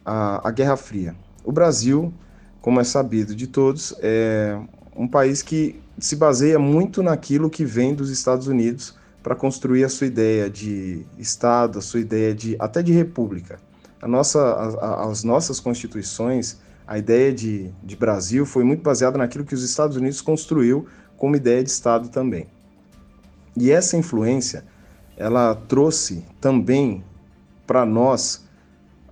a, 0.05 0.47
a 0.47 0.51
Guerra 0.51 0.77
Fria. 0.77 1.15
O 1.43 1.51
Brasil, 1.51 2.13
como 2.61 2.79
é 2.79 2.83
sabido 2.83 3.35
de 3.35 3.47
todos, 3.47 3.95
é 3.99 4.59
um 4.95 5.07
país 5.07 5.41
que 5.41 5.81
se 5.97 6.15
baseia 6.15 6.59
muito 6.59 7.01
naquilo 7.01 7.49
que 7.49 7.65
vem 7.65 7.93
dos 7.93 8.09
Estados 8.09 8.47
Unidos 8.47 8.95
para 9.23 9.35
construir 9.35 9.83
a 9.83 9.89
sua 9.89 10.07
ideia 10.07 10.49
de 10.49 11.05
Estado, 11.17 11.79
a 11.79 11.81
sua 11.81 11.99
ideia 11.99 12.33
de 12.33 12.55
até 12.59 12.81
de 12.81 12.91
república 12.91 13.59
a 14.01 14.07
nossa, 14.07 14.41
a, 14.41 15.09
as 15.09 15.23
nossas 15.23 15.59
constituições, 15.59 16.57
a 16.87 16.97
ideia 16.97 17.31
de, 17.31 17.71
de 17.83 17.95
Brasil 17.95 18.45
foi 18.45 18.63
muito 18.63 18.81
baseada 18.81 19.17
naquilo 19.17 19.45
que 19.45 19.53
os 19.53 19.63
Estados 19.63 19.95
Unidos 19.95 20.19
construiu 20.21 20.87
como 21.17 21.35
ideia 21.35 21.63
de 21.63 21.69
Estado 21.69 22.09
também. 22.09 22.47
E 23.55 23.69
essa 23.69 23.95
influência, 23.95 24.65
ela 25.15 25.53
trouxe 25.53 26.25
também 26.39 27.03
para 27.67 27.85
nós 27.85 28.43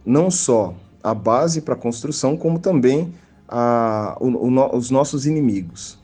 não 0.04 0.32
só 0.32 0.76
a 1.04 1.14
base 1.14 1.62
para 1.62 1.74
a 1.74 1.78
construção, 1.78 2.36
como 2.36 2.60
também 2.60 3.14
a, 3.48 4.18
o, 4.20 4.28
o, 4.28 4.78
os 4.78 4.90
nossos 4.90 5.26
inimigos. 5.26 6.00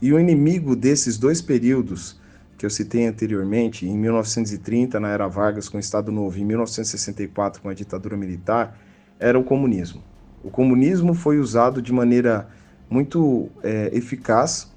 E 0.00 0.12
o 0.12 0.18
inimigo 0.18 0.74
desses 0.74 1.18
dois 1.18 1.42
períodos 1.42 2.18
que 2.56 2.66
eu 2.66 2.70
citei 2.70 3.06
anteriormente, 3.06 3.86
em 3.86 3.96
1930, 3.96 5.00
na 5.00 5.08
era 5.08 5.26
Vargas, 5.26 5.66
com 5.66 5.78
o 5.78 5.80
Estado 5.80 6.12
Novo, 6.12 6.38
em 6.38 6.44
1964, 6.44 7.62
com 7.62 7.70
a 7.70 7.74
ditadura 7.74 8.18
militar, 8.18 8.78
era 9.18 9.38
o 9.38 9.42
comunismo. 9.42 10.02
O 10.44 10.50
comunismo 10.50 11.14
foi 11.14 11.38
usado 11.38 11.80
de 11.80 11.90
maneira 11.90 12.48
muito 12.88 13.48
é, 13.62 13.90
eficaz 13.94 14.70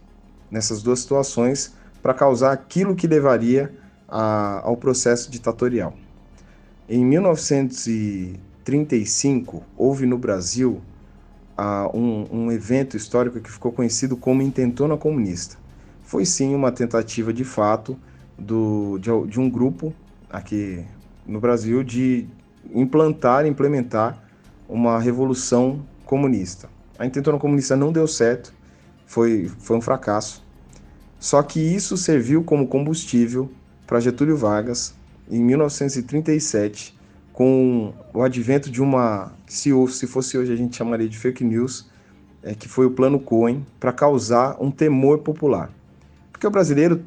nessas 0.50 0.82
duas 0.82 1.00
situações 1.00 1.74
para 2.02 2.14
causar 2.14 2.54
aquilo 2.54 2.96
que 2.96 3.08
levaria 3.08 3.74
a, 4.08 4.62
ao 4.64 4.78
processo 4.78 5.30
ditatorial. 5.30 5.94
Em 6.88 7.04
1935, 8.66 9.64
houve 9.78 10.06
no 10.06 10.18
Brasil 10.18 10.82
um, 11.94 12.26
um 12.32 12.52
evento 12.52 12.98
histórico 12.98 13.40
que 13.40 13.52
ficou 13.52 13.72
conhecido 13.72 14.18
como 14.18 14.42
Intentona 14.42 14.98
Comunista 14.98 15.58
foi 16.14 16.26
sim 16.26 16.54
uma 16.54 16.72
tentativa 16.72 17.34
de 17.34 17.44
fato 17.44 17.98
do, 18.38 19.00
de, 19.00 19.10
de 19.28 19.40
um 19.40 19.50
grupo 19.50 19.92
aqui 20.30 20.86
no 21.26 21.40
Brasil 21.40 21.84
de 21.84 22.28
implantar, 22.72 23.48
implementar 23.48 24.22
uma 24.70 25.00
revolução 25.00 25.84
comunista. 26.06 26.70
A 27.00 27.06
intentona 27.08 27.40
comunista 27.40 27.76
não 27.76 27.92
deu 27.92 28.08
certo, 28.08 28.54
foi, 29.08 29.50
foi 29.58 29.78
um 29.78 29.82
fracasso. 29.82 30.46
Só 31.20 31.42
que 31.42 31.60
isso 31.60 31.98
serviu 31.98 32.44
como 32.44 32.68
combustível 32.68 33.50
para 33.88 34.00
Getúlio 34.00 34.38
Vargas 34.38 34.94
em 35.28 35.44
1937, 35.44 36.96
com 37.34 37.92
o 38.14 38.22
advento 38.22 38.70
de 38.70 38.82
uma, 38.82 39.34
se, 39.48 39.72
se 39.90 40.08
fosse 40.08 40.38
hoje 40.38 40.54
a 40.54 40.56
gente 40.56 40.78
chamaria 40.78 41.10
de 41.10 41.18
fake 41.18 41.44
news, 41.44 41.90
é, 42.44 42.54
que 42.54 42.70
foi 42.70 42.86
o 42.86 42.92
Plano 42.92 43.20
Cohen, 43.20 43.66
para 43.80 43.92
causar 43.92 44.56
um 44.62 44.70
temor 44.70 45.20
popular. 45.20 45.72
Porque 46.32 46.46
o 46.46 46.52
brasileiro 46.52 47.02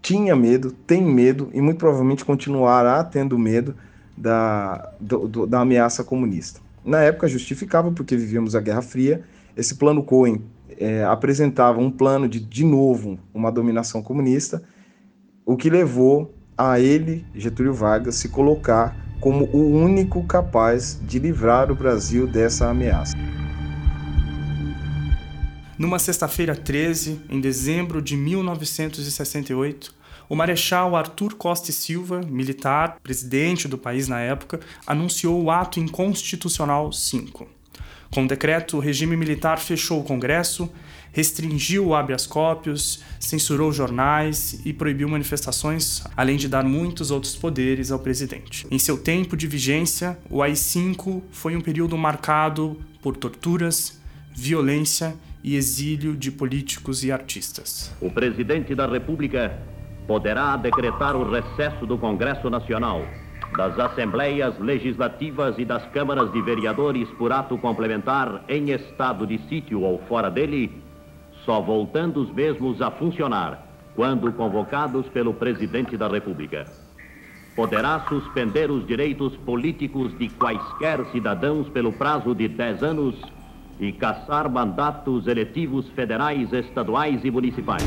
tinha 0.00 0.36
medo, 0.36 0.70
tem 0.70 1.02
medo 1.02 1.50
e 1.52 1.60
muito 1.60 1.78
provavelmente 1.78 2.24
continuará 2.24 3.02
tendo 3.02 3.36
medo 3.36 3.74
da, 4.16 4.92
do, 5.00 5.26
do, 5.26 5.46
da 5.46 5.60
ameaça 5.60 6.04
comunista. 6.04 6.60
Na 6.84 7.00
época 7.00 7.26
justificava 7.26 7.90
porque 7.90 8.16
vivíamos 8.16 8.54
a 8.54 8.60
Guerra 8.60 8.82
Fria. 8.82 9.22
Esse 9.56 9.74
plano 9.74 10.02
Cohen 10.02 10.42
é, 10.78 11.04
apresentava 11.04 11.80
um 11.80 11.90
plano 11.90 12.28
de, 12.28 12.38
de 12.38 12.64
novo, 12.64 13.18
uma 13.34 13.50
dominação 13.50 14.02
comunista, 14.02 14.62
o 15.44 15.56
que 15.56 15.68
levou 15.68 16.34
a 16.56 16.78
ele, 16.78 17.24
Getúlio 17.34 17.72
Vargas, 17.72 18.16
se 18.16 18.28
colocar 18.28 18.96
como 19.22 19.44
o 19.52 19.78
único 19.78 20.24
capaz 20.24 20.98
de 21.00 21.20
livrar 21.20 21.70
o 21.70 21.76
Brasil 21.76 22.26
dessa 22.26 22.68
ameaça. 22.68 23.16
Numa 25.78 26.00
sexta-feira 26.00 26.56
13, 26.56 27.20
em 27.30 27.40
dezembro 27.40 28.02
de 28.02 28.16
1968, 28.16 29.94
o 30.28 30.34
Marechal 30.34 30.96
Arthur 30.96 31.34
Costa 31.34 31.70
e 31.70 31.72
Silva, 31.72 32.20
militar, 32.20 32.98
presidente 33.00 33.68
do 33.68 33.78
país 33.78 34.08
na 34.08 34.18
época, 34.18 34.58
anunciou 34.84 35.40
o 35.40 35.52
ato 35.52 35.78
inconstitucional 35.78 36.92
5. 36.92 37.61
Com 38.12 38.24
o 38.24 38.28
decreto, 38.28 38.76
o 38.76 38.80
regime 38.80 39.16
militar 39.16 39.58
fechou 39.58 39.98
o 39.98 40.04
Congresso, 40.04 40.70
restringiu 41.12 41.86
o 41.86 41.94
habeas 41.94 42.26
corpus, 42.26 43.02
censurou 43.18 43.72
jornais 43.72 44.60
e 44.66 44.72
proibiu 44.74 45.08
manifestações, 45.08 46.04
além 46.14 46.36
de 46.36 46.46
dar 46.46 46.62
muitos 46.62 47.10
outros 47.10 47.34
poderes 47.34 47.90
ao 47.90 47.98
presidente. 47.98 48.66
Em 48.70 48.78
seu 48.78 48.98
tempo 48.98 49.34
de 49.34 49.46
vigência, 49.46 50.18
o 50.28 50.42
AI-5 50.42 51.22
foi 51.30 51.56
um 51.56 51.60
período 51.62 51.96
marcado 51.96 52.78
por 53.00 53.16
torturas, 53.16 53.98
violência 54.30 55.14
e 55.42 55.56
exílio 55.56 56.14
de 56.14 56.30
políticos 56.30 57.02
e 57.04 57.10
artistas. 57.10 57.90
O 57.98 58.10
presidente 58.10 58.74
da 58.74 58.86
República 58.86 59.58
poderá 60.06 60.54
decretar 60.58 61.16
o 61.16 61.30
recesso 61.30 61.86
do 61.86 61.96
Congresso 61.96 62.50
Nacional, 62.50 63.06
das 63.56 63.78
Assembleias 63.78 64.58
Legislativas 64.58 65.58
e 65.58 65.64
das 65.64 65.84
Câmaras 65.90 66.32
de 66.32 66.40
Vereadores 66.40 67.08
por 67.18 67.32
ato 67.32 67.58
complementar 67.58 68.44
em 68.48 68.70
estado 68.70 69.26
de 69.26 69.38
sítio 69.48 69.82
ou 69.82 69.98
fora 70.08 70.30
dele, 70.30 70.70
só 71.44 71.60
voltando 71.60 72.22
os 72.22 72.32
mesmos 72.32 72.80
a 72.80 72.90
funcionar 72.90 73.66
quando 73.94 74.32
convocados 74.32 75.06
pelo 75.08 75.34
presidente 75.34 75.96
da 75.96 76.08
República. 76.08 76.64
Poderá 77.54 78.00
suspender 78.08 78.70
os 78.70 78.86
direitos 78.86 79.36
políticos 79.38 80.16
de 80.18 80.30
quaisquer 80.30 81.04
cidadãos 81.12 81.68
pelo 81.68 81.92
prazo 81.92 82.34
de 82.34 82.48
10 82.48 82.82
anos 82.82 83.14
e 83.78 83.92
caçar 83.92 84.48
mandatos 84.50 85.26
eletivos 85.26 85.88
federais, 85.90 86.50
estaduais 86.52 87.22
e 87.24 87.30
municipais. 87.30 87.84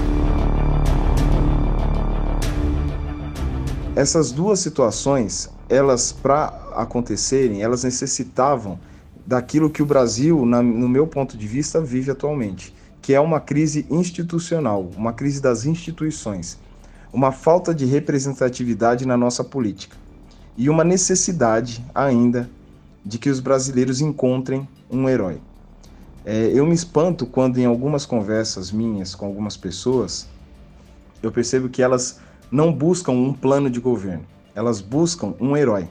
Essas 3.95 4.31
duas 4.31 4.59
situações, 4.59 5.49
elas 5.69 6.11
para 6.11 6.47
acontecerem, 6.75 7.61
elas 7.61 7.85
necessitavam 7.85 8.77
daquilo 9.25 9.69
que 9.69 9.81
o 9.81 9.85
Brasil, 9.85 10.45
na, 10.45 10.61
no 10.61 10.89
meu 10.89 11.07
ponto 11.07 11.37
de 11.37 11.47
vista, 11.47 11.79
vive 11.79 12.11
atualmente, 12.11 12.75
que 13.01 13.13
é 13.13 13.19
uma 13.19 13.39
crise 13.39 13.85
institucional, 13.89 14.91
uma 14.97 15.13
crise 15.13 15.41
das 15.41 15.65
instituições, 15.65 16.59
uma 17.13 17.31
falta 17.31 17.73
de 17.73 17.85
representatividade 17.85 19.05
na 19.05 19.15
nossa 19.15 19.43
política 19.43 19.95
e 20.57 20.69
uma 20.69 20.83
necessidade 20.83 21.83
ainda 21.95 22.49
de 23.03 23.17
que 23.17 23.29
os 23.29 23.39
brasileiros 23.39 24.01
encontrem 24.01 24.67
um 24.91 25.07
herói. 25.07 25.39
É, 26.25 26.51
eu 26.53 26.65
me 26.65 26.73
espanto 26.73 27.25
quando, 27.25 27.59
em 27.59 27.65
algumas 27.65 28.05
conversas 28.05 28.71
minhas 28.71 29.15
com 29.15 29.25
algumas 29.25 29.55
pessoas, 29.55 30.27
eu 31.23 31.31
percebo 31.31 31.69
que 31.69 31.81
elas 31.81 32.19
não 32.51 32.71
buscam 32.71 33.11
um 33.11 33.33
plano 33.33 33.69
de 33.69 33.79
governo, 33.79 34.23
elas 34.53 34.81
buscam 34.81 35.33
um 35.39 35.55
herói, 35.55 35.89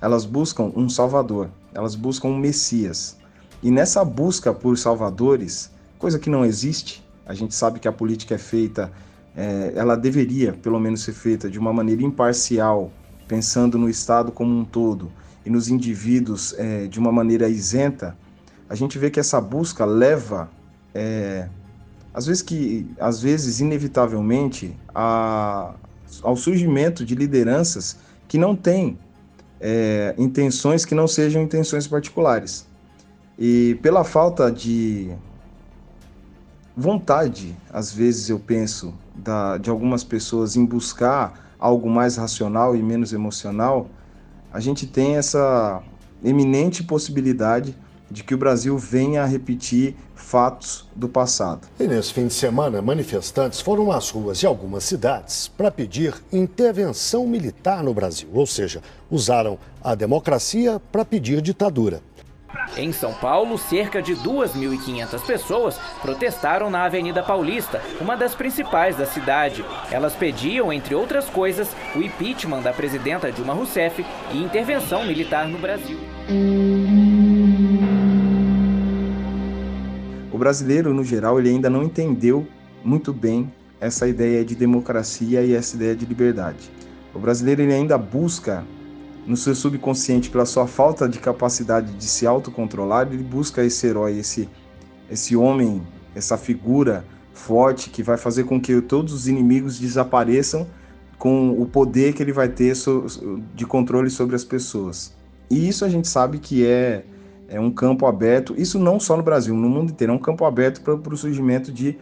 elas 0.00 0.24
buscam 0.24 0.72
um 0.76 0.88
salvador, 0.88 1.50
elas 1.72 1.94
buscam 1.94 2.28
um 2.28 2.38
Messias. 2.38 3.16
E 3.62 3.70
nessa 3.70 4.04
busca 4.04 4.52
por 4.52 4.76
salvadores, 4.76 5.70
coisa 5.98 6.18
que 6.18 6.28
não 6.28 6.44
existe, 6.44 7.04
a 7.26 7.34
gente 7.34 7.54
sabe 7.54 7.80
que 7.80 7.88
a 7.88 7.92
política 7.92 8.34
é 8.34 8.38
feita, 8.38 8.92
é, 9.36 9.72
ela 9.74 9.96
deveria 9.96 10.52
pelo 10.52 10.78
menos 10.78 11.02
ser 11.02 11.12
feita 11.12 11.50
de 11.50 11.58
uma 11.58 11.72
maneira 11.72 12.02
imparcial, 12.02 12.92
pensando 13.26 13.78
no 13.78 13.88
Estado 13.88 14.30
como 14.30 14.56
um 14.56 14.64
todo 14.64 15.10
e 15.44 15.50
nos 15.50 15.68
indivíduos 15.68 16.54
é, 16.58 16.86
de 16.86 16.98
uma 16.98 17.12
maneira 17.12 17.48
isenta, 17.48 18.16
a 18.68 18.74
gente 18.74 18.98
vê 18.98 19.10
que 19.10 19.20
essa 19.20 19.40
busca 19.40 19.84
leva, 19.84 20.50
é, 20.94 21.48
às 22.12 22.26
vezes 22.26 22.42
que, 22.42 22.86
às 22.98 23.20
vezes 23.20 23.60
inevitavelmente, 23.60 24.74
a, 24.94 25.74
ao 26.22 26.36
surgimento 26.36 27.04
de 27.04 27.14
lideranças 27.14 27.96
que 28.28 28.38
não 28.38 28.54
têm 28.54 28.98
é, 29.60 30.14
intenções 30.18 30.84
que 30.84 30.94
não 30.94 31.06
sejam 31.06 31.42
intenções 31.42 31.86
particulares. 31.86 32.66
E 33.38 33.78
pela 33.82 34.04
falta 34.04 34.50
de 34.50 35.10
vontade, 36.76 37.56
às 37.72 37.92
vezes 37.92 38.28
eu 38.28 38.38
penso, 38.38 38.94
da, 39.14 39.58
de 39.58 39.70
algumas 39.70 40.04
pessoas 40.04 40.56
em 40.56 40.64
buscar 40.64 41.54
algo 41.58 41.88
mais 41.88 42.16
racional 42.16 42.76
e 42.76 42.82
menos 42.82 43.12
emocional, 43.12 43.88
a 44.52 44.60
gente 44.60 44.86
tem 44.86 45.16
essa 45.16 45.82
eminente 46.22 46.82
possibilidade 46.82 47.76
de 48.10 48.22
que 48.22 48.34
o 48.34 48.38
Brasil 48.38 48.76
venha 48.78 49.22
a 49.22 49.26
repetir 49.26 49.96
fatos 50.14 50.88
do 50.94 51.08
passado. 51.08 51.68
E 51.78 51.86
nesse 51.86 52.12
fim 52.12 52.26
de 52.26 52.34
semana, 52.34 52.80
manifestantes 52.80 53.60
foram 53.60 53.90
às 53.90 54.10
ruas 54.10 54.38
de 54.38 54.46
algumas 54.46 54.84
cidades 54.84 55.48
para 55.48 55.70
pedir 55.70 56.14
intervenção 56.32 57.26
militar 57.26 57.82
no 57.82 57.94
Brasil, 57.94 58.28
ou 58.32 58.46
seja, 58.46 58.82
usaram 59.10 59.58
a 59.82 59.94
democracia 59.94 60.80
para 60.90 61.04
pedir 61.04 61.40
ditadura. 61.40 62.00
Em 62.76 62.92
São 62.92 63.12
Paulo, 63.12 63.58
cerca 63.58 64.00
de 64.02 64.14
2.500 64.16 65.26
pessoas 65.26 65.78
protestaram 66.00 66.70
na 66.70 66.84
Avenida 66.84 67.22
Paulista, 67.22 67.80
uma 68.00 68.16
das 68.16 68.34
principais 68.34 68.96
da 68.96 69.06
cidade. 69.06 69.64
Elas 69.90 70.14
pediam, 70.14 70.72
entre 70.72 70.94
outras 70.94 71.28
coisas, 71.28 71.68
o 71.94 71.98
impeachment 71.98 72.62
da 72.62 72.72
presidenta 72.72 73.30
Dilma 73.30 73.54
Rousseff 73.54 74.04
e 74.32 74.42
intervenção 74.42 75.04
militar 75.04 75.46
no 75.46 75.58
Brasil. 75.58 75.98
Brasileiro, 80.44 80.92
no 80.92 81.02
geral, 81.02 81.38
ele 81.38 81.48
ainda 81.48 81.70
não 81.70 81.82
entendeu 81.82 82.46
muito 82.84 83.14
bem 83.14 83.50
essa 83.80 84.06
ideia 84.06 84.44
de 84.44 84.54
democracia 84.54 85.40
e 85.42 85.54
essa 85.54 85.74
ideia 85.74 85.96
de 85.96 86.04
liberdade. 86.04 86.70
O 87.14 87.18
brasileiro 87.18 87.62
ele 87.62 87.72
ainda 87.72 87.96
busca 87.96 88.62
no 89.26 89.38
seu 89.38 89.54
subconsciente 89.54 90.28
pela 90.28 90.44
sua 90.44 90.66
falta 90.66 91.08
de 91.08 91.18
capacidade 91.18 91.94
de 91.94 92.04
se 92.04 92.26
autocontrolar, 92.26 93.08
ele 93.10 93.22
busca 93.22 93.64
esse 93.64 93.86
herói, 93.86 94.18
esse 94.18 94.46
esse 95.10 95.34
homem, 95.34 95.82
essa 96.14 96.36
figura 96.36 97.06
forte 97.32 97.88
que 97.88 98.02
vai 98.02 98.18
fazer 98.18 98.44
com 98.44 98.60
que 98.60 98.82
todos 98.82 99.14
os 99.14 99.26
inimigos 99.26 99.78
desapareçam 99.78 100.66
com 101.18 101.58
o 101.58 101.64
poder 101.64 102.12
que 102.12 102.22
ele 102.22 102.32
vai 102.32 102.50
ter 102.50 102.74
de 103.54 103.64
controle 103.64 104.10
sobre 104.10 104.36
as 104.36 104.44
pessoas. 104.44 105.14
E 105.50 105.66
isso 105.66 105.86
a 105.86 105.88
gente 105.88 106.06
sabe 106.06 106.38
que 106.38 106.66
é 106.66 107.04
é 107.48 107.60
um 107.60 107.70
campo 107.70 108.06
aberto, 108.06 108.54
isso 108.56 108.78
não 108.78 108.98
só 108.98 109.16
no 109.16 109.22
Brasil, 109.22 109.54
no 109.54 109.68
mundo 109.68 109.90
inteiro, 109.90 110.12
é 110.12 110.16
um 110.16 110.18
campo 110.18 110.44
aberto 110.44 110.80
para 110.80 111.14
o 111.14 111.16
surgimento 111.16 111.70
de 111.70 111.96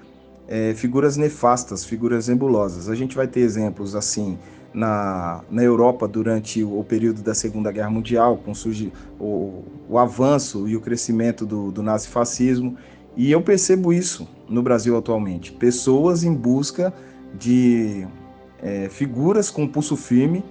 é, 0.48 0.74
figuras 0.74 1.16
nefastas, 1.16 1.85
figuras 1.85 2.28
nebulosas. 2.28 2.88
A 2.88 2.94
gente 2.94 3.16
vai 3.16 3.26
ter 3.26 3.40
exemplos 3.40 3.94
assim 3.94 4.38
na, 4.72 5.42
na 5.50 5.62
Europa 5.62 6.09
durante 6.09 6.62
o, 6.62 6.78
o 6.78 6.85
período 6.85 7.22
da 7.22 7.35
Segunda 7.35 7.70
Guerra 7.70 7.90
Mundial, 7.90 8.38
com 8.38 8.55
surge, 8.55 8.92
o, 9.18 9.62
o 9.88 9.98
avanço 9.98 10.68
e 10.68 10.76
o 10.76 10.81
crescimento 10.81 11.44
do, 11.44 11.70
do 11.70 11.83
nazifascismo, 11.83 12.76
e 13.16 13.31
eu 13.31 13.42
percebo 13.42 13.92
isso 13.92 14.28
no 14.48 14.62
Brasil 14.62 14.96
atualmente. 14.96 15.52
Pessoas 15.52 16.24
em 16.24 16.33
busca 16.33 16.92
de 17.38 18.07
é, 18.62 18.88
figuras 18.88 19.50
com 19.50 19.66
pulso 19.66 19.96
firme 19.96 20.42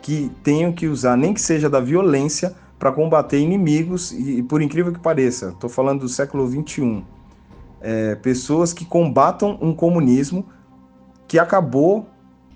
que 0.00 0.30
tenham 0.42 0.72
que 0.72 0.86
usar, 0.86 1.16
nem 1.16 1.32
que 1.32 1.40
seja 1.40 1.68
da 1.68 1.80
violência, 1.80 2.54
para 2.78 2.92
combater 2.92 3.38
inimigos, 3.38 4.12
e, 4.12 4.42
por 4.42 4.60
incrível 4.60 4.92
que 4.92 4.98
pareça, 4.98 5.50
estou 5.50 5.70
falando 5.70 6.00
do 6.00 6.08
século 6.08 6.46
XXI, 6.46 7.04
é, 7.80 8.14
pessoas 8.16 8.72
que 8.72 8.84
combatam 8.84 9.58
um 9.60 9.74
comunismo 9.74 10.46
que 11.28 11.38
acabou 11.38 12.08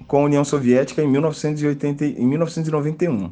com 0.06 0.18
a 0.18 0.24
União 0.24 0.44
Soviética 0.44 1.02
em, 1.02 1.08
1980, 1.08 2.04
em 2.04 2.26
1991. 2.26 3.30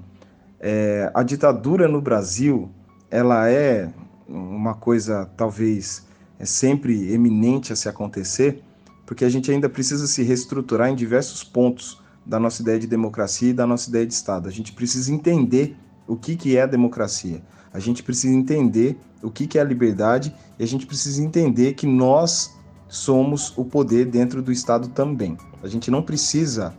É, 0.61 1.11
a 1.14 1.22
ditadura 1.22 1.88
no 1.88 2.01
Brasil, 2.01 2.70
ela 3.11 3.49
é 3.49 3.90
uma 4.29 4.75
coisa 4.75 5.31
talvez 5.37 6.05
é 6.38 6.44
sempre 6.44 7.12
eminente 7.12 7.72
a 7.72 7.77
se 7.77 7.88
acontecer, 7.88 8.62
porque 9.07 9.25
a 9.25 9.29
gente 9.29 9.51
ainda 9.51 9.68
precisa 9.68 10.07
se 10.07 10.22
reestruturar 10.22 10.90
em 10.90 10.94
diversos 10.94 11.42
pontos 11.42 12.03
da 12.27 12.38
nossa 12.38 12.61
ideia 12.61 12.79
de 12.79 12.87
democracia 12.87 13.51
e 13.51 13.55
da 13.55 13.66
nossa 13.66 13.88
ideia 13.88 14.05
de 14.05 14.12
Estado. 14.12 14.49
A 14.49 14.53
gente 14.53 14.72
precisa 14.72 15.12
entender 15.12 15.77
o 16.07 16.16
que, 16.16 16.37
que 16.37 16.57
é 16.57 16.62
a 16.62 16.66
democracia. 16.66 17.42
A 17.73 17.79
gente 17.79 18.03
precisa 18.03 18.35
entender 18.35 18.99
o 19.23 19.31
que, 19.31 19.47
que 19.47 19.59
é 19.59 19.61
a 19.61 19.64
liberdade 19.64 20.35
e 20.59 20.64
a 20.64 20.66
gente 20.66 20.87
precisa 20.87 21.23
entender 21.23 21.75
que 21.75 21.87
nós 21.87 22.55
somos 22.88 23.53
o 23.57 23.64
poder 23.64 24.07
dentro 24.07 24.40
do 24.40 24.53
Estado 24.53 24.88
também. 24.88 25.37
A 25.62 25.69
gente 25.69 25.90
não 25.90 26.03
precisa 26.03 26.75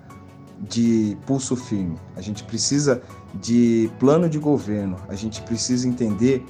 de 0.59 1.15
pulso 1.25 1.55
firme, 1.55 1.95
a 2.15 2.21
gente 2.21 2.43
precisa 2.43 3.01
de 3.35 3.91
plano 3.99 4.27
de 4.27 4.39
governo, 4.39 4.97
a 5.07 5.13
gente 5.13 5.41
precisa 5.43 5.87
entender 5.87 6.43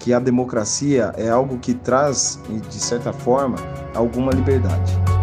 que 0.00 0.12
a 0.12 0.18
democracia 0.18 1.12
é 1.16 1.28
algo 1.28 1.58
que 1.58 1.72
traz, 1.72 2.40
de 2.68 2.80
certa 2.80 3.12
forma, 3.12 3.56
alguma 3.94 4.32
liberdade. 4.32 5.13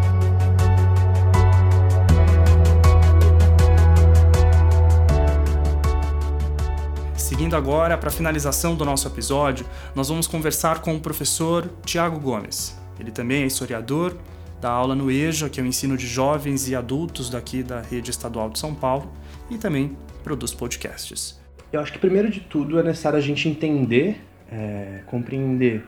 Seguindo 7.41 7.56
agora 7.56 7.97
para 7.97 8.10
a 8.10 8.12
finalização 8.12 8.75
do 8.75 8.86
nosso 8.86 9.08
episódio, 9.08 9.65
nós 9.95 10.10
vamos 10.10 10.27
conversar 10.27 10.80
com 10.80 10.95
o 10.95 10.99
professor 10.99 11.67
Tiago 11.84 12.19
Gomes. 12.19 12.80
Ele 12.99 13.10
também 13.10 13.41
é 13.41 13.47
historiador, 13.47 14.15
dá 14.62 14.69
aula 14.69 14.93
no 14.93 15.10
EJA, 15.10 15.49
que 15.49 15.60
é 15.60 15.63
o 15.63 15.65
ensino 15.65 15.97
de 15.97 16.06
jovens 16.06 16.69
e 16.69 16.75
adultos 16.75 17.32
daqui 17.32 17.63
da 17.63 17.82
rede 17.82 18.12
estadual 18.12 18.47
de 18.47 18.60
São 18.60 18.75
Paulo, 18.75 19.12
e 19.49 19.58
também 19.58 19.97
produz 20.23 20.54
podcasts. 20.54 21.41
Eu 21.73 21.80
acho 21.80 21.91
que 21.91 21.97
primeiro 21.97 22.30
de 22.30 22.41
tudo 22.41 22.80
é 22.80 22.84
necessário 22.84 23.17
a 23.17 23.21
gente 23.21 23.49
entender, 23.49 24.21
é, 24.51 25.01
compreender 25.08 25.84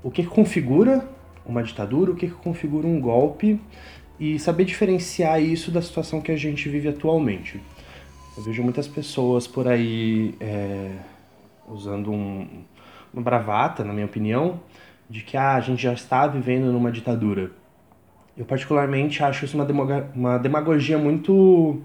o 0.00 0.12
que, 0.12 0.22
configura 0.22 1.08
uma 1.44 1.60
ditadura, 1.60 2.12
o 2.12 2.14
que 2.14 2.28
configura 2.28 2.86
um 2.86 3.00
golpe 3.00 3.60
e 4.20 4.38
saber 4.38 4.64
diferenciar 4.64 5.42
isso 5.42 5.72
da 5.72 5.82
situação 5.82 6.20
que 6.20 6.30
a 6.30 6.36
gente 6.36 6.68
vive 6.68 6.86
atualmente. 6.86 7.60
Eu 8.38 8.44
vejo 8.44 8.62
muitas 8.62 8.86
pessoas 8.86 9.48
por 9.48 9.66
aí 9.66 10.32
é, 10.38 10.92
usando 11.66 12.12
um, 12.12 12.46
uma 13.12 13.20
bravata, 13.20 13.82
na 13.82 13.92
minha 13.92 14.06
opinião, 14.06 14.60
de 15.10 15.22
que 15.22 15.36
ah, 15.36 15.56
a 15.56 15.60
gente 15.60 15.82
já 15.82 15.92
está 15.92 16.24
vivendo 16.28 16.70
numa 16.70 16.92
ditadura. 16.92 17.50
Eu 18.36 18.44
particularmente 18.44 19.24
acho 19.24 19.44
isso 19.44 19.60
uma, 19.60 19.66
uma 20.14 20.38
demagogia 20.38 20.96
muito 20.96 21.82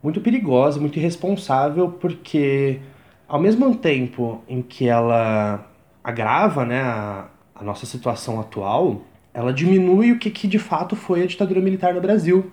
muito 0.00 0.20
perigosa, 0.20 0.78
muito 0.78 1.00
irresponsável, 1.00 1.90
porque 2.00 2.78
ao 3.26 3.40
mesmo 3.40 3.74
tempo 3.74 4.44
em 4.48 4.62
que 4.62 4.86
ela 4.86 5.68
agrava 6.04 6.64
né, 6.64 6.80
a, 6.80 7.26
a 7.56 7.64
nossa 7.64 7.86
situação 7.86 8.38
atual, 8.38 9.02
ela 9.34 9.52
diminui 9.52 10.12
o 10.12 10.18
que, 10.20 10.30
que 10.30 10.46
de 10.46 10.60
fato 10.60 10.94
foi 10.94 11.24
a 11.24 11.26
ditadura 11.26 11.60
militar 11.60 11.92
no 11.92 12.00
Brasil. 12.00 12.52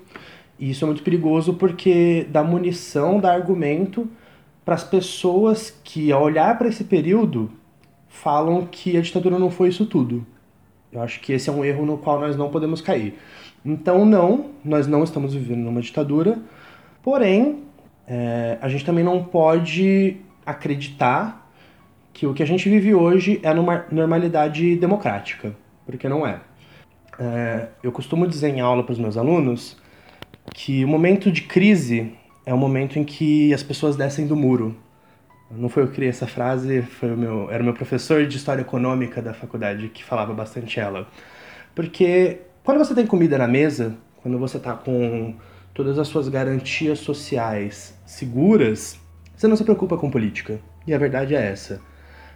E 0.60 0.72
isso 0.72 0.84
é 0.84 0.88
muito 0.88 1.04
perigoso 1.04 1.54
porque 1.54 2.28
dá 2.30 2.44
munição, 2.44 3.20
dá 3.20 3.34
argumento 3.34 4.10
para 4.66 4.76
as 4.76 4.84
pessoas 4.84 5.78
que, 5.84 6.12
ao 6.12 6.24
olhar 6.24 6.58
para 6.58 6.68
esse 6.68 6.84
período, 6.84 7.52
falam 8.08 8.66
que 8.66 8.98
a 8.98 9.02
ditadura 9.02 9.40
não 9.40 9.50
foi 9.50 9.70
isso 9.70 9.86
tudo. 9.86 10.26
Eu 10.92 11.02
acho 11.02 11.20
que 11.20 11.34
esse 11.34 11.50
é 11.50 11.54
um 11.54 11.64
erro 11.64 11.86
no 11.86 11.98
qual 11.98 12.20
nós 12.20 12.36
não 12.36 12.50
podemos 12.50 12.82
cair. 12.82 13.18
Então, 13.64 14.06
não, 14.06 14.52
nós 14.64 14.88
não 14.88 15.04
estamos 15.04 15.34
vivendo 15.34 15.60
numa 15.60 15.82
ditadura, 15.82 16.40
Porém, 17.08 17.64
é, 18.06 18.58
a 18.60 18.68
gente 18.68 18.84
também 18.84 19.02
não 19.02 19.24
pode 19.24 20.18
acreditar 20.46 21.50
que 22.12 22.28
o 22.28 22.34
que 22.34 22.44
a 22.44 22.46
gente 22.46 22.68
vive 22.68 22.94
hoje 22.94 23.40
é 23.42 23.54
numa 23.54 23.86
normalidade 23.90 24.76
democrática, 24.76 25.56
porque 25.86 26.10
não 26.10 26.28
é. 26.28 26.42
é 27.18 27.70
eu 27.82 27.94
costumo 27.94 28.28
dizer 28.28 28.50
em 28.50 28.60
aula 28.60 28.84
para 28.84 28.92
os 28.92 29.00
meus 29.00 29.16
alunos 29.16 29.78
que 30.54 30.84
o 30.84 30.88
momento 30.88 31.32
de 31.32 31.44
crise 31.44 32.14
é 32.46 32.54
o 32.54 32.58
momento 32.58 32.98
em 32.98 33.04
que 33.04 33.54
as 33.54 33.64
pessoas 33.64 33.96
descem 33.96 34.28
do 34.28 34.36
muro. 34.36 34.76
Não 35.50 35.70
foi 35.70 35.84
eu 35.84 35.88
que 35.88 35.96
criei 35.96 36.10
essa 36.10 36.28
frase, 36.28 36.82
foi 36.82 37.14
o 37.14 37.18
meu, 37.18 37.50
era 37.50 37.62
o 37.62 37.66
meu 37.66 37.74
professor 37.74 38.26
de 38.26 38.36
História 38.36 38.62
Econômica 38.62 39.22
da 39.22 39.34
faculdade 39.34 39.90
que 39.90 40.04
falava 40.04 40.34
bastante 40.34 40.80
ela. 40.80 41.08
Porque 41.74 42.40
quando 42.64 42.80
você 42.80 42.94
tem 42.94 43.06
comida 43.06 43.38
na 43.38 43.48
mesa, 43.48 43.96
quando 44.22 44.38
você 44.38 44.58
está 44.58 44.74
com 44.74 45.36
todas 45.74 45.98
as 45.98 46.08
suas 46.08 46.28
garantias 46.28 47.00
sociais 47.00 47.98
seguras, 48.06 49.00
você 49.36 49.48
não 49.48 49.56
se 49.56 49.64
preocupa 49.64 49.96
com 49.96 50.10
política. 50.10 50.60
E 50.86 50.94
a 50.94 50.98
verdade 50.98 51.36
é 51.36 51.52
essa. 51.52 51.80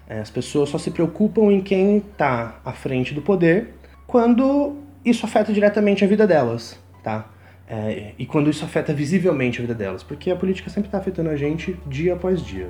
É, 0.08 0.19
as 0.19 0.30
pessoas 0.30 0.69
só 0.69 0.78
se 0.78 0.91
preocupam 0.91 1.52
em 1.52 1.62
quem 1.62 1.97
está 1.97 2.60
à 2.63 2.71
frente 2.71 3.13
do 3.13 3.21
poder 3.21 3.74
quando 4.06 4.76
isso 5.04 5.26
afeta 5.26 5.54
diretamente 5.54 6.04
a 6.04 6.08
vida 6.08 6.28
delas, 6.28 6.78
tá? 7.02 7.30
É, 7.73 8.12
e 8.19 8.25
quando 8.25 8.49
isso 8.49 8.65
afeta 8.65 8.93
visivelmente 8.93 9.60
a 9.60 9.62
vida 9.62 9.73
delas, 9.73 10.03
porque 10.03 10.29
a 10.29 10.36
política 10.36 10.69
sempre 10.69 10.89
está 10.89 10.97
afetando 10.97 11.29
a 11.29 11.38
gente 11.38 11.79
dia 11.88 12.12
após 12.15 12.45
dia. 12.45 12.67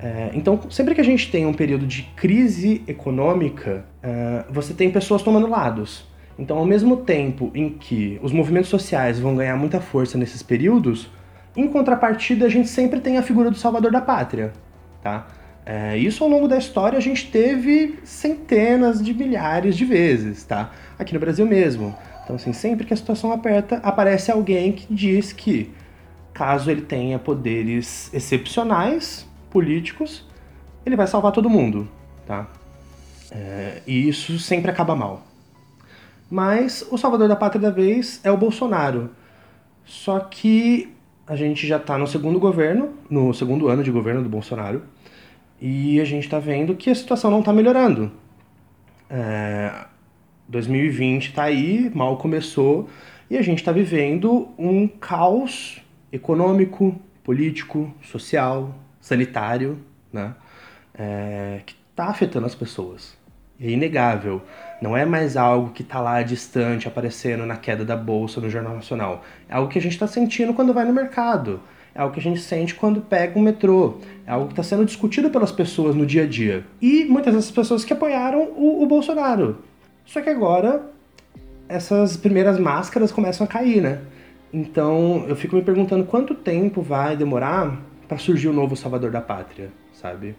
É, 0.00 0.30
então, 0.32 0.58
sempre 0.70 0.94
que 0.94 1.00
a 1.02 1.04
gente 1.04 1.30
tem 1.30 1.44
um 1.44 1.52
período 1.52 1.86
de 1.86 2.04
crise 2.16 2.82
econômica, 2.88 3.84
é, 4.02 4.46
você 4.48 4.72
tem 4.72 4.90
pessoas 4.90 5.22
tomando 5.22 5.46
lados. 5.46 6.10
Então, 6.38 6.56
ao 6.56 6.64
mesmo 6.64 6.96
tempo 6.96 7.52
em 7.54 7.68
que 7.68 8.18
os 8.22 8.32
movimentos 8.32 8.70
sociais 8.70 9.20
vão 9.20 9.36
ganhar 9.36 9.56
muita 9.56 9.78
força 9.78 10.16
nesses 10.16 10.42
períodos, 10.42 11.10
em 11.54 11.68
contrapartida, 11.68 12.46
a 12.46 12.48
gente 12.48 12.70
sempre 12.70 12.98
tem 12.98 13.18
a 13.18 13.22
figura 13.22 13.50
do 13.50 13.58
salvador 13.58 13.92
da 13.92 14.00
pátria, 14.00 14.54
tá? 15.02 15.26
É, 15.64 15.96
isso 15.96 16.24
ao 16.24 16.30
longo 16.30 16.48
da 16.48 16.58
história 16.58 16.98
a 16.98 17.00
gente 17.00 17.30
teve 17.30 17.98
centenas 18.04 19.02
de 19.02 19.14
milhares 19.14 19.76
de 19.76 19.84
vezes, 19.84 20.44
tá? 20.44 20.72
Aqui 20.98 21.14
no 21.14 21.20
Brasil 21.20 21.46
mesmo. 21.46 21.94
Então, 22.24 22.36
assim, 22.36 22.52
sempre 22.52 22.86
que 22.86 22.92
a 22.92 22.96
situação 22.96 23.32
aperta, 23.32 23.76
aparece 23.76 24.30
alguém 24.30 24.72
que 24.72 24.92
diz 24.92 25.32
que, 25.32 25.70
caso 26.32 26.70
ele 26.70 26.82
tenha 26.82 27.18
poderes 27.18 28.12
excepcionais, 28.12 29.26
políticos, 29.50 30.26
ele 30.84 30.96
vai 30.96 31.06
salvar 31.06 31.32
todo 31.32 31.48
mundo, 31.48 31.88
tá? 32.26 32.48
É, 33.30 33.82
e 33.86 34.08
isso 34.08 34.38
sempre 34.38 34.70
acaba 34.70 34.96
mal. 34.96 35.22
Mas 36.30 36.84
o 36.90 36.96
salvador 36.96 37.28
da 37.28 37.36
pátria 37.36 37.60
da 37.60 37.70
vez 37.70 38.20
é 38.24 38.30
o 38.30 38.36
Bolsonaro. 38.36 39.10
Só 39.84 40.18
que 40.18 40.92
a 41.26 41.36
gente 41.36 41.66
já 41.66 41.76
está 41.76 41.98
no 41.98 42.06
segundo 42.06 42.38
governo, 42.38 42.90
no 43.08 43.32
segundo 43.34 43.68
ano 43.68 43.82
de 43.82 43.90
governo 43.90 44.22
do 44.22 44.28
Bolsonaro, 44.28 44.82
e 45.64 46.00
a 46.00 46.04
gente 46.04 46.24
está 46.24 46.40
vendo 46.40 46.74
que 46.74 46.90
a 46.90 46.94
situação 46.94 47.30
não 47.30 47.38
está 47.38 47.52
melhorando. 47.52 48.10
É, 49.08 49.72
2020 50.48 51.28
está 51.28 51.44
aí, 51.44 51.88
mal 51.94 52.16
começou, 52.16 52.88
e 53.30 53.38
a 53.38 53.42
gente 53.42 53.58
está 53.58 53.70
vivendo 53.70 54.48
um 54.58 54.88
caos 54.88 55.80
econômico, 56.10 57.00
político, 57.22 57.94
social, 58.02 58.74
sanitário, 59.00 59.78
né? 60.12 60.34
É, 60.92 61.60
que 61.64 61.76
está 61.90 62.06
afetando 62.06 62.46
as 62.46 62.56
pessoas. 62.56 63.16
É 63.60 63.70
inegável. 63.70 64.42
Não 64.80 64.96
é 64.96 65.04
mais 65.04 65.36
algo 65.36 65.70
que 65.70 65.82
está 65.82 66.00
lá 66.00 66.20
distante, 66.22 66.88
aparecendo 66.88 67.46
na 67.46 67.56
queda 67.56 67.84
da 67.84 67.96
bolsa 67.96 68.40
no 68.40 68.50
Jornal 68.50 68.74
Nacional. 68.74 69.22
É 69.48 69.54
algo 69.54 69.70
que 69.70 69.78
a 69.78 69.82
gente 69.82 69.92
está 69.92 70.08
sentindo 70.08 70.52
quando 70.52 70.74
vai 70.74 70.84
no 70.84 70.92
mercado. 70.92 71.62
É 71.94 72.00
algo 72.00 72.14
que 72.14 72.20
a 72.20 72.22
gente 72.22 72.40
sente 72.40 72.74
quando 72.74 73.00
pega 73.00 73.38
um 73.38 73.42
metrô. 73.42 73.98
É 74.26 74.30
algo 74.30 74.46
que 74.46 74.52
está 74.52 74.62
sendo 74.62 74.84
discutido 74.84 75.30
pelas 75.30 75.52
pessoas 75.52 75.94
no 75.94 76.06
dia 76.06 76.24
a 76.24 76.26
dia. 76.26 76.64
E 76.80 77.04
muitas 77.04 77.34
dessas 77.34 77.50
pessoas 77.50 77.84
que 77.84 77.92
apoiaram 77.92 78.44
o, 78.56 78.82
o 78.82 78.86
Bolsonaro. 78.86 79.58
Só 80.04 80.20
que 80.20 80.30
agora 80.30 80.90
essas 81.68 82.16
primeiras 82.16 82.58
máscaras 82.58 83.12
começam 83.12 83.44
a 83.44 83.48
cair, 83.48 83.82
né? 83.82 84.00
Então 84.52 85.24
eu 85.28 85.36
fico 85.36 85.56
me 85.56 85.62
perguntando 85.62 86.04
quanto 86.04 86.34
tempo 86.34 86.82
vai 86.82 87.16
demorar 87.16 87.80
para 88.06 88.18
surgir 88.18 88.48
o 88.48 88.52
novo 88.52 88.76
salvador 88.76 89.10
da 89.10 89.20
pátria, 89.20 89.70
sabe? 89.92 90.34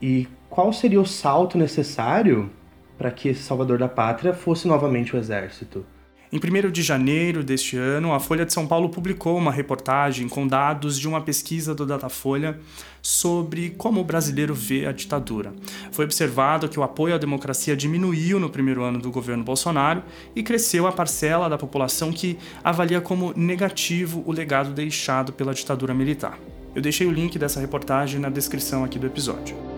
E 0.00 0.26
qual 0.48 0.72
seria 0.72 1.00
o 1.00 1.06
salto 1.06 1.58
necessário 1.58 2.50
para 2.96 3.10
que 3.10 3.28
esse 3.28 3.42
salvador 3.42 3.78
da 3.78 3.88
pátria 3.88 4.32
fosse 4.32 4.66
novamente 4.66 5.14
o 5.14 5.18
exército? 5.18 5.84
Em 6.30 6.36
1 6.36 6.70
de 6.70 6.82
janeiro 6.82 7.42
deste 7.42 7.78
ano, 7.78 8.12
a 8.12 8.20
Folha 8.20 8.44
de 8.44 8.52
São 8.52 8.66
Paulo 8.66 8.90
publicou 8.90 9.38
uma 9.38 9.50
reportagem 9.50 10.28
com 10.28 10.46
dados 10.46 10.98
de 10.98 11.08
uma 11.08 11.22
pesquisa 11.22 11.74
do 11.74 11.86
Datafolha 11.86 12.60
sobre 13.00 13.70
como 13.70 14.02
o 14.02 14.04
brasileiro 14.04 14.54
vê 14.54 14.84
a 14.84 14.92
ditadura. 14.92 15.54
Foi 15.90 16.04
observado 16.04 16.68
que 16.68 16.78
o 16.78 16.82
apoio 16.82 17.14
à 17.14 17.18
democracia 17.18 17.74
diminuiu 17.74 18.38
no 18.38 18.50
primeiro 18.50 18.82
ano 18.82 18.98
do 18.98 19.10
governo 19.10 19.42
Bolsonaro 19.42 20.02
e 20.36 20.42
cresceu 20.42 20.86
a 20.86 20.92
parcela 20.92 21.48
da 21.48 21.56
população 21.56 22.12
que 22.12 22.36
avalia 22.62 23.00
como 23.00 23.32
negativo 23.34 24.22
o 24.26 24.32
legado 24.32 24.74
deixado 24.74 25.32
pela 25.32 25.54
ditadura 25.54 25.94
militar. 25.94 26.38
Eu 26.74 26.82
deixei 26.82 27.06
o 27.06 27.10
link 27.10 27.38
dessa 27.38 27.58
reportagem 27.58 28.20
na 28.20 28.28
descrição 28.28 28.84
aqui 28.84 28.98
do 28.98 29.06
episódio. 29.06 29.77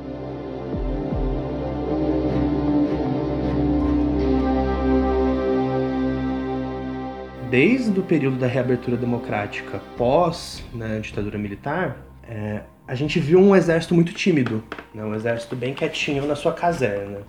Desde 7.51 7.99
o 7.99 8.03
período 8.05 8.37
da 8.37 8.47
reabertura 8.47 8.97
democrática 8.97 9.81
pós 9.97 10.63
né, 10.73 11.01
ditadura 11.01 11.37
militar, 11.37 11.97
é, 12.23 12.61
a 12.87 12.95
gente 12.95 13.19
viu 13.19 13.41
um 13.41 13.57
exército 13.57 13.93
muito 13.93 14.13
tímido, 14.15 14.63
né, 14.95 15.05
um 15.05 15.13
exército 15.17 15.57
bem 15.57 15.75
quietinho 15.75 16.25
na 16.27 16.37
sua 16.37 16.53
caserna. 16.53 17.23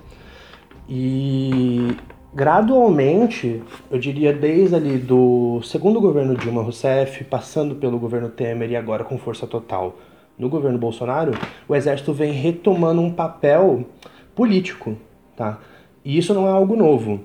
E 0.87 1.97
gradualmente, 2.31 3.63
eu 3.89 3.97
diria 3.97 4.31
desde 4.31 4.75
ali 4.75 4.99
do 4.99 5.59
segundo 5.63 5.99
governo 5.99 6.37
Dilma 6.37 6.61
Rousseff, 6.61 7.23
passando 7.23 7.73
pelo 7.73 7.97
governo 7.97 8.29
Temer 8.29 8.69
e 8.69 8.75
agora 8.75 9.03
com 9.03 9.17
força 9.17 9.47
total 9.47 9.97
no 10.37 10.49
governo 10.49 10.77
Bolsonaro, 10.77 11.31
o 11.67 11.75
exército 11.75 12.13
vem 12.13 12.31
retomando 12.31 13.01
um 13.01 13.11
papel 13.11 13.87
político, 14.35 14.95
tá? 15.35 15.59
E 16.05 16.15
isso 16.15 16.31
não 16.31 16.47
é 16.47 16.51
algo 16.51 16.75
novo. 16.75 17.21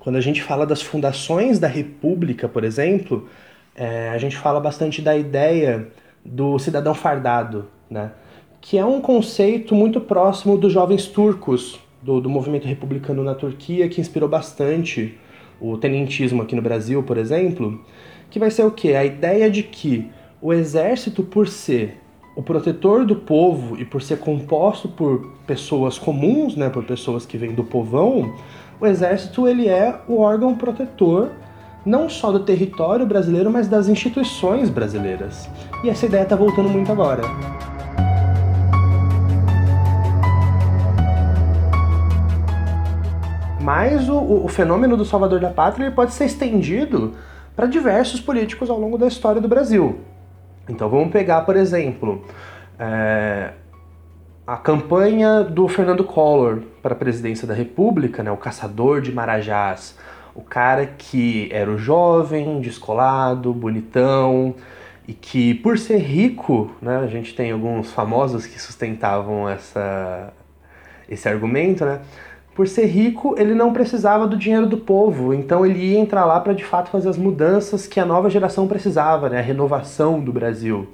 Quando 0.00 0.16
a 0.16 0.20
gente 0.20 0.42
fala 0.42 0.66
das 0.66 0.80
fundações 0.82 1.58
da 1.58 1.68
República, 1.68 2.48
por 2.48 2.64
exemplo, 2.64 3.28
é, 3.76 4.08
a 4.08 4.18
gente 4.18 4.36
fala 4.36 4.58
bastante 4.58 5.00
da 5.00 5.16
ideia 5.16 5.88
do 6.24 6.58
cidadão 6.58 6.94
fardado, 6.94 7.66
né? 7.88 8.10
Que 8.62 8.78
é 8.78 8.84
um 8.84 9.00
conceito 9.00 9.74
muito 9.74 10.00
próximo 10.00 10.58
dos 10.58 10.72
jovens 10.72 11.06
turcos, 11.06 11.78
do, 12.02 12.20
do 12.20 12.30
movimento 12.30 12.66
republicano 12.66 13.22
na 13.22 13.34
Turquia, 13.34 13.88
que 13.88 14.00
inspirou 14.00 14.28
bastante 14.28 15.18
o 15.60 15.76
tenentismo 15.76 16.42
aqui 16.42 16.56
no 16.56 16.62
Brasil, 16.62 17.02
por 17.02 17.18
exemplo, 17.18 17.84
que 18.30 18.38
vai 18.38 18.50
ser 18.50 18.64
o 18.64 18.70
quê? 18.70 18.94
A 18.94 19.04
ideia 19.04 19.50
de 19.50 19.62
que 19.62 20.10
o 20.40 20.52
exército, 20.52 21.22
por 21.22 21.46
ser 21.46 21.98
o 22.34 22.42
protetor 22.42 23.04
do 23.04 23.16
povo 23.16 23.78
e 23.78 23.84
por 23.84 24.00
ser 24.00 24.18
composto 24.18 24.88
por 24.88 25.30
pessoas 25.46 25.98
comuns, 25.98 26.56
né, 26.56 26.70
por 26.70 26.84
pessoas 26.84 27.26
que 27.26 27.36
vêm 27.36 27.52
do 27.52 27.64
povão, 27.64 28.34
o 28.80 28.86
exército 28.86 29.46
ele 29.46 29.68
é 29.68 30.00
o 30.08 30.20
órgão 30.20 30.54
protetor 30.54 31.30
não 31.84 32.08
só 32.08 32.30
do 32.30 32.40
território 32.40 33.06
brasileiro, 33.06 33.50
mas 33.50 33.68
das 33.68 33.88
instituições 33.88 34.68
brasileiras. 34.68 35.48
E 35.82 35.88
essa 35.88 36.06
ideia 36.06 36.22
está 36.22 36.36
voltando 36.36 36.68
muito 36.68 36.90
agora. 36.90 37.22
Mas 43.60 44.08
o, 44.08 44.44
o 44.44 44.48
fenômeno 44.48 44.96
do 44.96 45.04
salvador 45.04 45.40
da 45.40 45.50
pátria 45.50 45.90
pode 45.90 46.12
ser 46.12 46.24
estendido 46.24 47.14
para 47.54 47.66
diversos 47.66 48.20
políticos 48.20 48.70
ao 48.70 48.78
longo 48.78 48.96
da 48.96 49.06
história 49.06 49.40
do 49.40 49.48
Brasil. 49.48 50.00
Então 50.68 50.88
vamos 50.88 51.10
pegar, 51.10 51.42
por 51.42 51.56
exemplo, 51.56 52.24
é, 52.78 53.52
a 54.50 54.56
campanha 54.56 55.44
do 55.44 55.68
Fernando 55.68 56.02
Collor 56.02 56.62
para 56.82 56.92
a 56.92 56.96
presidência 56.96 57.46
da 57.46 57.54
República, 57.54 58.20
né, 58.20 58.32
o 58.32 58.36
caçador 58.36 59.00
de 59.00 59.12
marajás, 59.12 59.96
o 60.34 60.40
cara 60.40 60.86
que 60.86 61.48
era 61.52 61.70
o 61.70 61.78
jovem, 61.78 62.60
descolado, 62.60 63.54
bonitão 63.54 64.56
e 65.06 65.12
que 65.12 65.54
por 65.54 65.78
ser 65.78 65.98
rico, 65.98 66.68
né, 66.82 66.96
a 66.96 67.06
gente 67.06 67.32
tem 67.32 67.52
alguns 67.52 67.92
famosos 67.92 68.44
que 68.44 68.60
sustentavam 68.60 69.48
essa, 69.48 70.32
esse 71.08 71.28
argumento, 71.28 71.84
né, 71.84 72.00
por 72.52 72.66
ser 72.66 72.86
rico, 72.86 73.36
ele 73.38 73.54
não 73.54 73.72
precisava 73.72 74.26
do 74.26 74.36
dinheiro 74.36 74.66
do 74.66 74.78
povo, 74.78 75.32
então 75.32 75.64
ele 75.64 75.78
ia 75.78 75.98
entrar 76.00 76.24
lá 76.24 76.40
para 76.40 76.54
de 76.54 76.64
fato 76.64 76.90
fazer 76.90 77.08
as 77.08 77.16
mudanças 77.16 77.86
que 77.86 78.00
a 78.00 78.04
nova 78.04 78.28
geração 78.28 78.66
precisava, 78.66 79.28
né? 79.28 79.38
a 79.38 79.42
renovação 79.42 80.18
do 80.18 80.32
Brasil. 80.32 80.88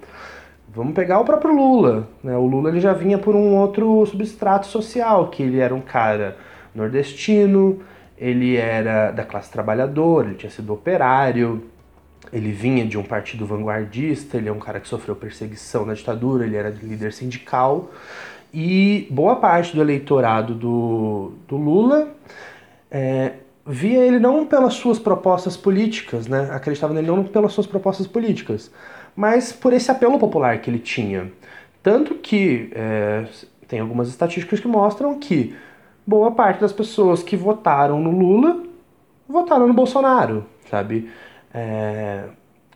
Vamos 0.77 0.93
pegar 0.93 1.19
o 1.19 1.25
próprio 1.25 1.55
Lula. 1.55 2.07
Né? 2.23 2.37
O 2.37 2.47
Lula 2.47 2.69
ele 2.69 2.81
já 2.81 2.93
vinha 2.93 3.17
por 3.17 3.35
um 3.35 3.57
outro 3.57 4.05
substrato 4.05 4.67
social, 4.67 5.29
que 5.29 5.43
ele 5.43 5.59
era 5.59 5.75
um 5.75 5.81
cara 5.81 6.37
nordestino, 6.75 7.81
ele 8.19 8.57
era 8.57 9.11
da 9.11 9.25
classe 9.25 9.51
trabalhadora, 9.51 10.29
ele 10.29 10.37
tinha 10.37 10.51
sido 10.51 10.75
operário, 10.75 11.65
ele 12.31 12.53
vinha 12.53 12.85
de 12.85 12.99
um 12.99 13.03
partido 13.03 13.47
vanguardista, 13.47 14.37
ele 14.37 14.51
é 14.51 14.53
um 14.53 14.59
cara 14.59 14.79
que 14.79 14.87
sofreu 14.87 15.17
perseguição 15.17 15.87
na 15.87 15.95
ditadura, 15.95 16.45
ele 16.45 16.57
era 16.57 16.69
líder 16.69 17.11
sindical. 17.15 17.91
E 18.53 19.09
boa 19.11 19.37
parte 19.37 19.75
do 19.75 19.81
eleitorado 19.81 20.55
do, 20.55 21.33
do 21.49 21.57
Lula 21.57 22.09
é, 22.91 23.33
via 23.67 23.99
ele 24.05 24.19
não 24.19 24.47
pelas 24.47 24.75
suas 24.75 24.99
propostas 24.99 25.57
políticas, 25.57 26.29
né? 26.29 26.49
acreditava 26.53 26.95
nele 26.95 27.09
não 27.09 27.25
pelas 27.25 27.53
suas 27.53 27.67
propostas 27.67 28.07
políticas, 28.07 28.71
mas 29.15 29.53
por 29.53 29.73
esse 29.73 29.91
apelo 29.91 30.19
popular 30.19 30.61
que 30.61 30.71
ele 30.71 30.79
tinha. 30.79 31.33
Tanto 31.83 32.15
que 32.15 32.71
é, 32.75 33.27
tem 33.67 33.81
algumas 33.81 34.09
estatísticas 34.09 34.61
que 34.61 34.69
mostram 34.69 35.19
que 35.19 35.57
boa 36.07 36.31
parte 36.31 36.61
das 36.61 36.73
pessoas 36.73 37.23
que 37.23 37.37
votaram 37.37 38.01
no 38.01 38.11
Lula 38.11 38.63
votaram 39.29 39.67
no 39.67 39.75
Bolsonaro, 39.75 40.47
sabe? 40.71 41.11
É, 41.53 42.25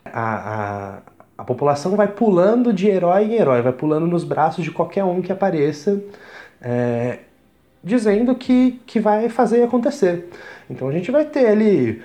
a, 0.04 0.34
a, 0.34 0.98
a 1.38 1.44
população 1.44 1.94
vai 1.94 2.08
pulando 2.08 2.72
de 2.72 2.88
herói 2.88 3.24
em 3.24 3.34
herói, 3.34 3.62
vai 3.62 3.72
pulando 3.72 4.06
nos 4.06 4.24
braços 4.24 4.64
de 4.64 4.70
qualquer 4.70 5.04
um 5.04 5.22
que 5.22 5.30
apareça, 5.30 6.02
é, 6.60 7.20
dizendo 7.82 8.34
que, 8.34 8.80
que 8.86 8.98
vai 8.98 9.28
fazer 9.28 9.62
acontecer. 9.62 10.28
Então 10.70 10.88
a 10.88 10.92
gente 10.92 11.10
vai 11.10 11.24
ter 11.24 11.48
ali 11.48 12.00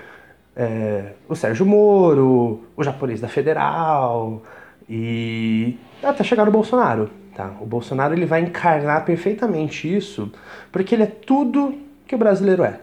é, 0.56 1.12
o 1.30 1.36
Sérgio 1.36 1.66
Moro, 1.66 2.64
o 2.76 2.84
japonês 2.84 3.22
da 3.22 3.28
Federal 3.28 4.42
e 4.90 5.78
até 6.02 6.24
chegar 6.24 6.50
o 6.50 6.52
Bolsonaro. 6.52 7.10
Tá? 7.36 7.54
O 7.62 7.66
Bolsonaro 7.66 8.14
ele 8.14 8.26
vai 8.26 8.42
encarnar 8.42 9.06
perfeitamente 9.06 9.94
isso, 9.94 10.32
porque 10.72 10.96
ele 10.96 11.04
é 11.04 11.08
tudo 11.08 11.76
que 12.08 12.16
o 12.16 12.18
brasileiro 12.18 12.64
é. 12.64 12.80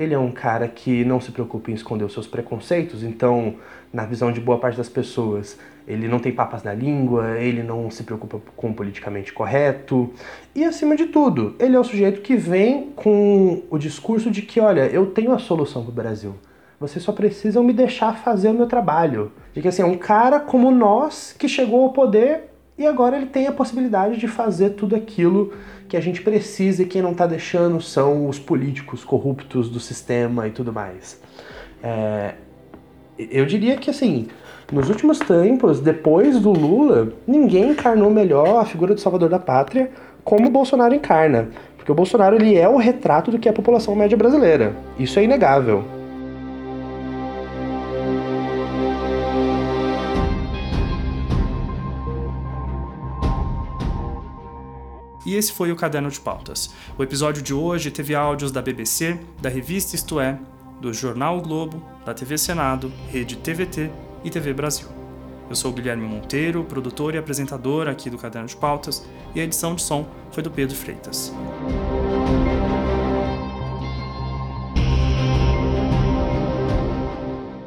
Ele 0.00 0.14
é 0.14 0.18
um 0.18 0.32
cara 0.32 0.66
que 0.66 1.04
não 1.04 1.20
se 1.20 1.30
preocupa 1.30 1.70
em 1.70 1.74
esconder 1.74 2.04
os 2.04 2.14
seus 2.14 2.26
preconceitos, 2.26 3.02
então, 3.02 3.56
na 3.92 4.06
visão 4.06 4.32
de 4.32 4.40
boa 4.40 4.58
parte 4.58 4.78
das 4.78 4.88
pessoas, 4.88 5.58
ele 5.86 6.08
não 6.08 6.18
tem 6.18 6.32
papas 6.32 6.62
na 6.62 6.72
língua, 6.72 7.38
ele 7.38 7.62
não 7.62 7.90
se 7.90 8.02
preocupa 8.02 8.40
com 8.56 8.70
o 8.70 8.74
politicamente 8.74 9.30
correto. 9.30 10.10
E, 10.54 10.64
acima 10.64 10.96
de 10.96 11.04
tudo, 11.04 11.54
ele 11.58 11.76
é 11.76 11.78
o 11.78 11.84
sujeito 11.84 12.22
que 12.22 12.34
vem 12.34 12.92
com 12.96 13.62
o 13.68 13.76
discurso 13.76 14.30
de 14.30 14.40
que, 14.40 14.58
olha, 14.58 14.86
eu 14.86 15.04
tenho 15.04 15.32
a 15.32 15.38
solução 15.38 15.82
para 15.82 15.90
o 15.90 15.94
Brasil. 15.94 16.34
Vocês 16.80 17.04
só 17.04 17.12
precisam 17.12 17.62
me 17.62 17.74
deixar 17.74 18.16
fazer 18.24 18.48
o 18.48 18.54
meu 18.54 18.66
trabalho. 18.66 19.30
De 19.52 19.60
que, 19.60 19.68
assim, 19.68 19.82
é 19.82 19.84
um 19.84 19.98
cara 19.98 20.40
como 20.40 20.70
nós 20.70 21.36
que 21.38 21.46
chegou 21.46 21.82
ao 21.82 21.92
poder 21.92 22.49
e 22.80 22.86
agora 22.86 23.18
ele 23.18 23.26
tem 23.26 23.46
a 23.46 23.52
possibilidade 23.52 24.16
de 24.16 24.26
fazer 24.26 24.70
tudo 24.70 24.96
aquilo 24.96 25.52
que 25.86 25.98
a 25.98 26.00
gente 26.00 26.22
precisa 26.22 26.82
e 26.82 26.86
quem 26.86 27.02
não 27.02 27.12
está 27.12 27.26
deixando 27.26 27.78
são 27.78 28.26
os 28.26 28.38
políticos 28.38 29.04
corruptos 29.04 29.68
do 29.68 29.78
sistema 29.78 30.48
e 30.48 30.50
tudo 30.50 30.72
mais. 30.72 31.20
É, 31.82 32.36
eu 33.18 33.44
diria 33.44 33.76
que 33.76 33.90
assim, 33.90 34.28
nos 34.72 34.88
últimos 34.88 35.18
tempos, 35.18 35.78
depois 35.78 36.40
do 36.40 36.52
Lula, 36.52 37.12
ninguém 37.26 37.72
encarnou 37.72 38.08
melhor 38.08 38.58
a 38.58 38.64
figura 38.64 38.94
do 38.94 39.00
salvador 39.00 39.28
da 39.28 39.38
pátria 39.38 39.90
como 40.24 40.46
o 40.46 40.50
Bolsonaro 40.50 40.94
encarna. 40.94 41.50
Porque 41.76 41.92
o 41.92 41.94
Bolsonaro 41.94 42.36
ele 42.36 42.56
é 42.56 42.66
o 42.66 42.78
retrato 42.78 43.30
do 43.30 43.38
que 43.38 43.46
é 43.46 43.50
a 43.50 43.54
população 43.54 43.94
média 43.94 44.16
brasileira. 44.16 44.74
Isso 44.98 45.18
é 45.18 45.24
inegável. 45.24 45.99
E 55.30 55.36
esse 55.36 55.52
foi 55.52 55.70
o 55.70 55.76
Caderno 55.76 56.10
de 56.10 56.18
Pautas. 56.18 56.74
O 56.98 57.04
episódio 57.04 57.40
de 57.40 57.54
hoje 57.54 57.88
teve 57.92 58.16
áudios 58.16 58.50
da 58.50 58.60
BBC, 58.60 59.16
da 59.40 59.48
revista 59.48 59.94
Isto 59.94 60.18
É, 60.18 60.36
do 60.80 60.92
Jornal 60.92 61.38
o 61.38 61.40
Globo, 61.40 61.80
da 62.04 62.12
TV 62.12 62.36
Senado, 62.36 62.92
Rede 63.10 63.36
TVT 63.36 63.92
e 64.24 64.28
TV 64.28 64.52
Brasil. 64.52 64.88
Eu 65.48 65.54
sou 65.54 65.72
Guilherme 65.72 66.04
Monteiro, 66.04 66.64
produtor 66.64 67.14
e 67.14 67.18
apresentador 67.18 67.86
aqui 67.86 68.10
do 68.10 68.18
Caderno 68.18 68.48
de 68.48 68.56
Pautas, 68.56 69.06
e 69.32 69.40
a 69.40 69.44
edição 69.44 69.76
de 69.76 69.82
som 69.82 70.04
foi 70.32 70.42
do 70.42 70.50
Pedro 70.50 70.74
Freitas. 70.74 71.32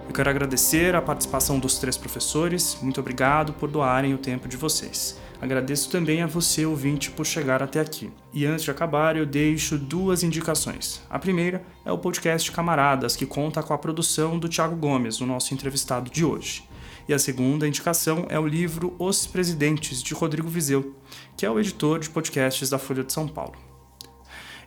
Eu 0.05 0.13
quero 0.13 0.29
agradecer 0.29 0.95
a 0.95 1.01
participação 1.01 1.57
dos 1.59 1.79
três 1.79 1.95
professores. 1.95 2.77
Muito 2.81 2.99
obrigado 2.99 3.53
por 3.53 3.71
doarem 3.71 4.13
o 4.13 4.17
tempo 4.17 4.49
de 4.49 4.57
vocês. 4.57 5.17
Agradeço 5.43 5.89
também 5.89 6.21
a 6.21 6.25
você, 6.25 6.65
ouvinte, 6.65 7.11
por 7.11 7.25
chegar 7.25 7.61
até 7.61 7.81
aqui. 7.81 8.09
E 8.31 8.45
antes 8.45 8.63
de 8.63 8.71
acabar, 8.71 9.17
eu 9.17 9.25
deixo 9.25 9.77
duas 9.77 10.23
indicações. 10.23 11.01
A 11.09 11.19
primeira 11.19 11.61
é 11.83 11.91
o 11.91 11.97
podcast 11.97 12.49
Camaradas, 12.49 13.17
que 13.17 13.25
conta 13.25 13.61
com 13.61 13.73
a 13.73 13.77
produção 13.77 14.39
do 14.39 14.47
Thiago 14.47 14.77
Gomes, 14.77 15.19
o 15.19 15.25
nosso 15.25 15.53
entrevistado 15.53 16.09
de 16.09 16.23
hoje. 16.23 16.63
E 17.09 17.13
a 17.13 17.19
segunda 17.19 17.67
indicação 17.67 18.25
é 18.29 18.39
o 18.39 18.47
livro 18.47 18.95
Os 18.97 19.27
Presidentes, 19.27 20.01
de 20.01 20.13
Rodrigo 20.13 20.47
Vizeu, 20.47 20.95
que 21.35 21.45
é 21.45 21.51
o 21.51 21.59
editor 21.59 21.99
de 21.99 22.09
podcasts 22.09 22.69
da 22.69 22.79
Folha 22.79 23.03
de 23.03 23.11
São 23.11 23.27
Paulo. 23.27 23.55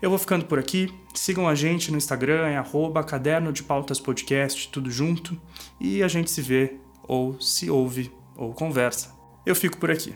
Eu 0.03 0.11
vou 0.11 0.19
ficando 0.19 0.45
por 0.45 0.59
aqui. 0.59 0.93
Sigam 1.15 1.49
a 1.49 1.55
gente 1.55 1.91
no 1.91 1.97
Instagram, 1.97 2.49
é 2.49 2.59
arroba 2.59 3.03
caderno 3.03 3.51
de 3.51 3.63
pautas 3.63 3.99
podcast, 3.99 4.69
tudo 4.69 4.91
junto. 4.91 5.41
E 5.81 6.03
a 6.03 6.09
gente 6.09 6.31
se 6.31 6.43
vê, 6.43 6.77
ou 7.09 7.41
se 7.41 7.71
ouve, 7.71 8.13
ou 8.37 8.53
conversa. 8.53 9.15
Eu 9.47 9.55
fico 9.55 9.79
por 9.79 9.91
aqui. 9.91 10.15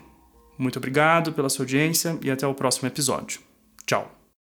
Muito 0.61 0.79
obrigado 0.79 1.33
pela 1.33 1.49
sua 1.49 1.63
audiência 1.63 2.19
e 2.21 2.31
até 2.31 2.47
o 2.47 2.53
próximo 2.53 2.87
episódio. 2.87 3.41
Tchau! 3.87 4.20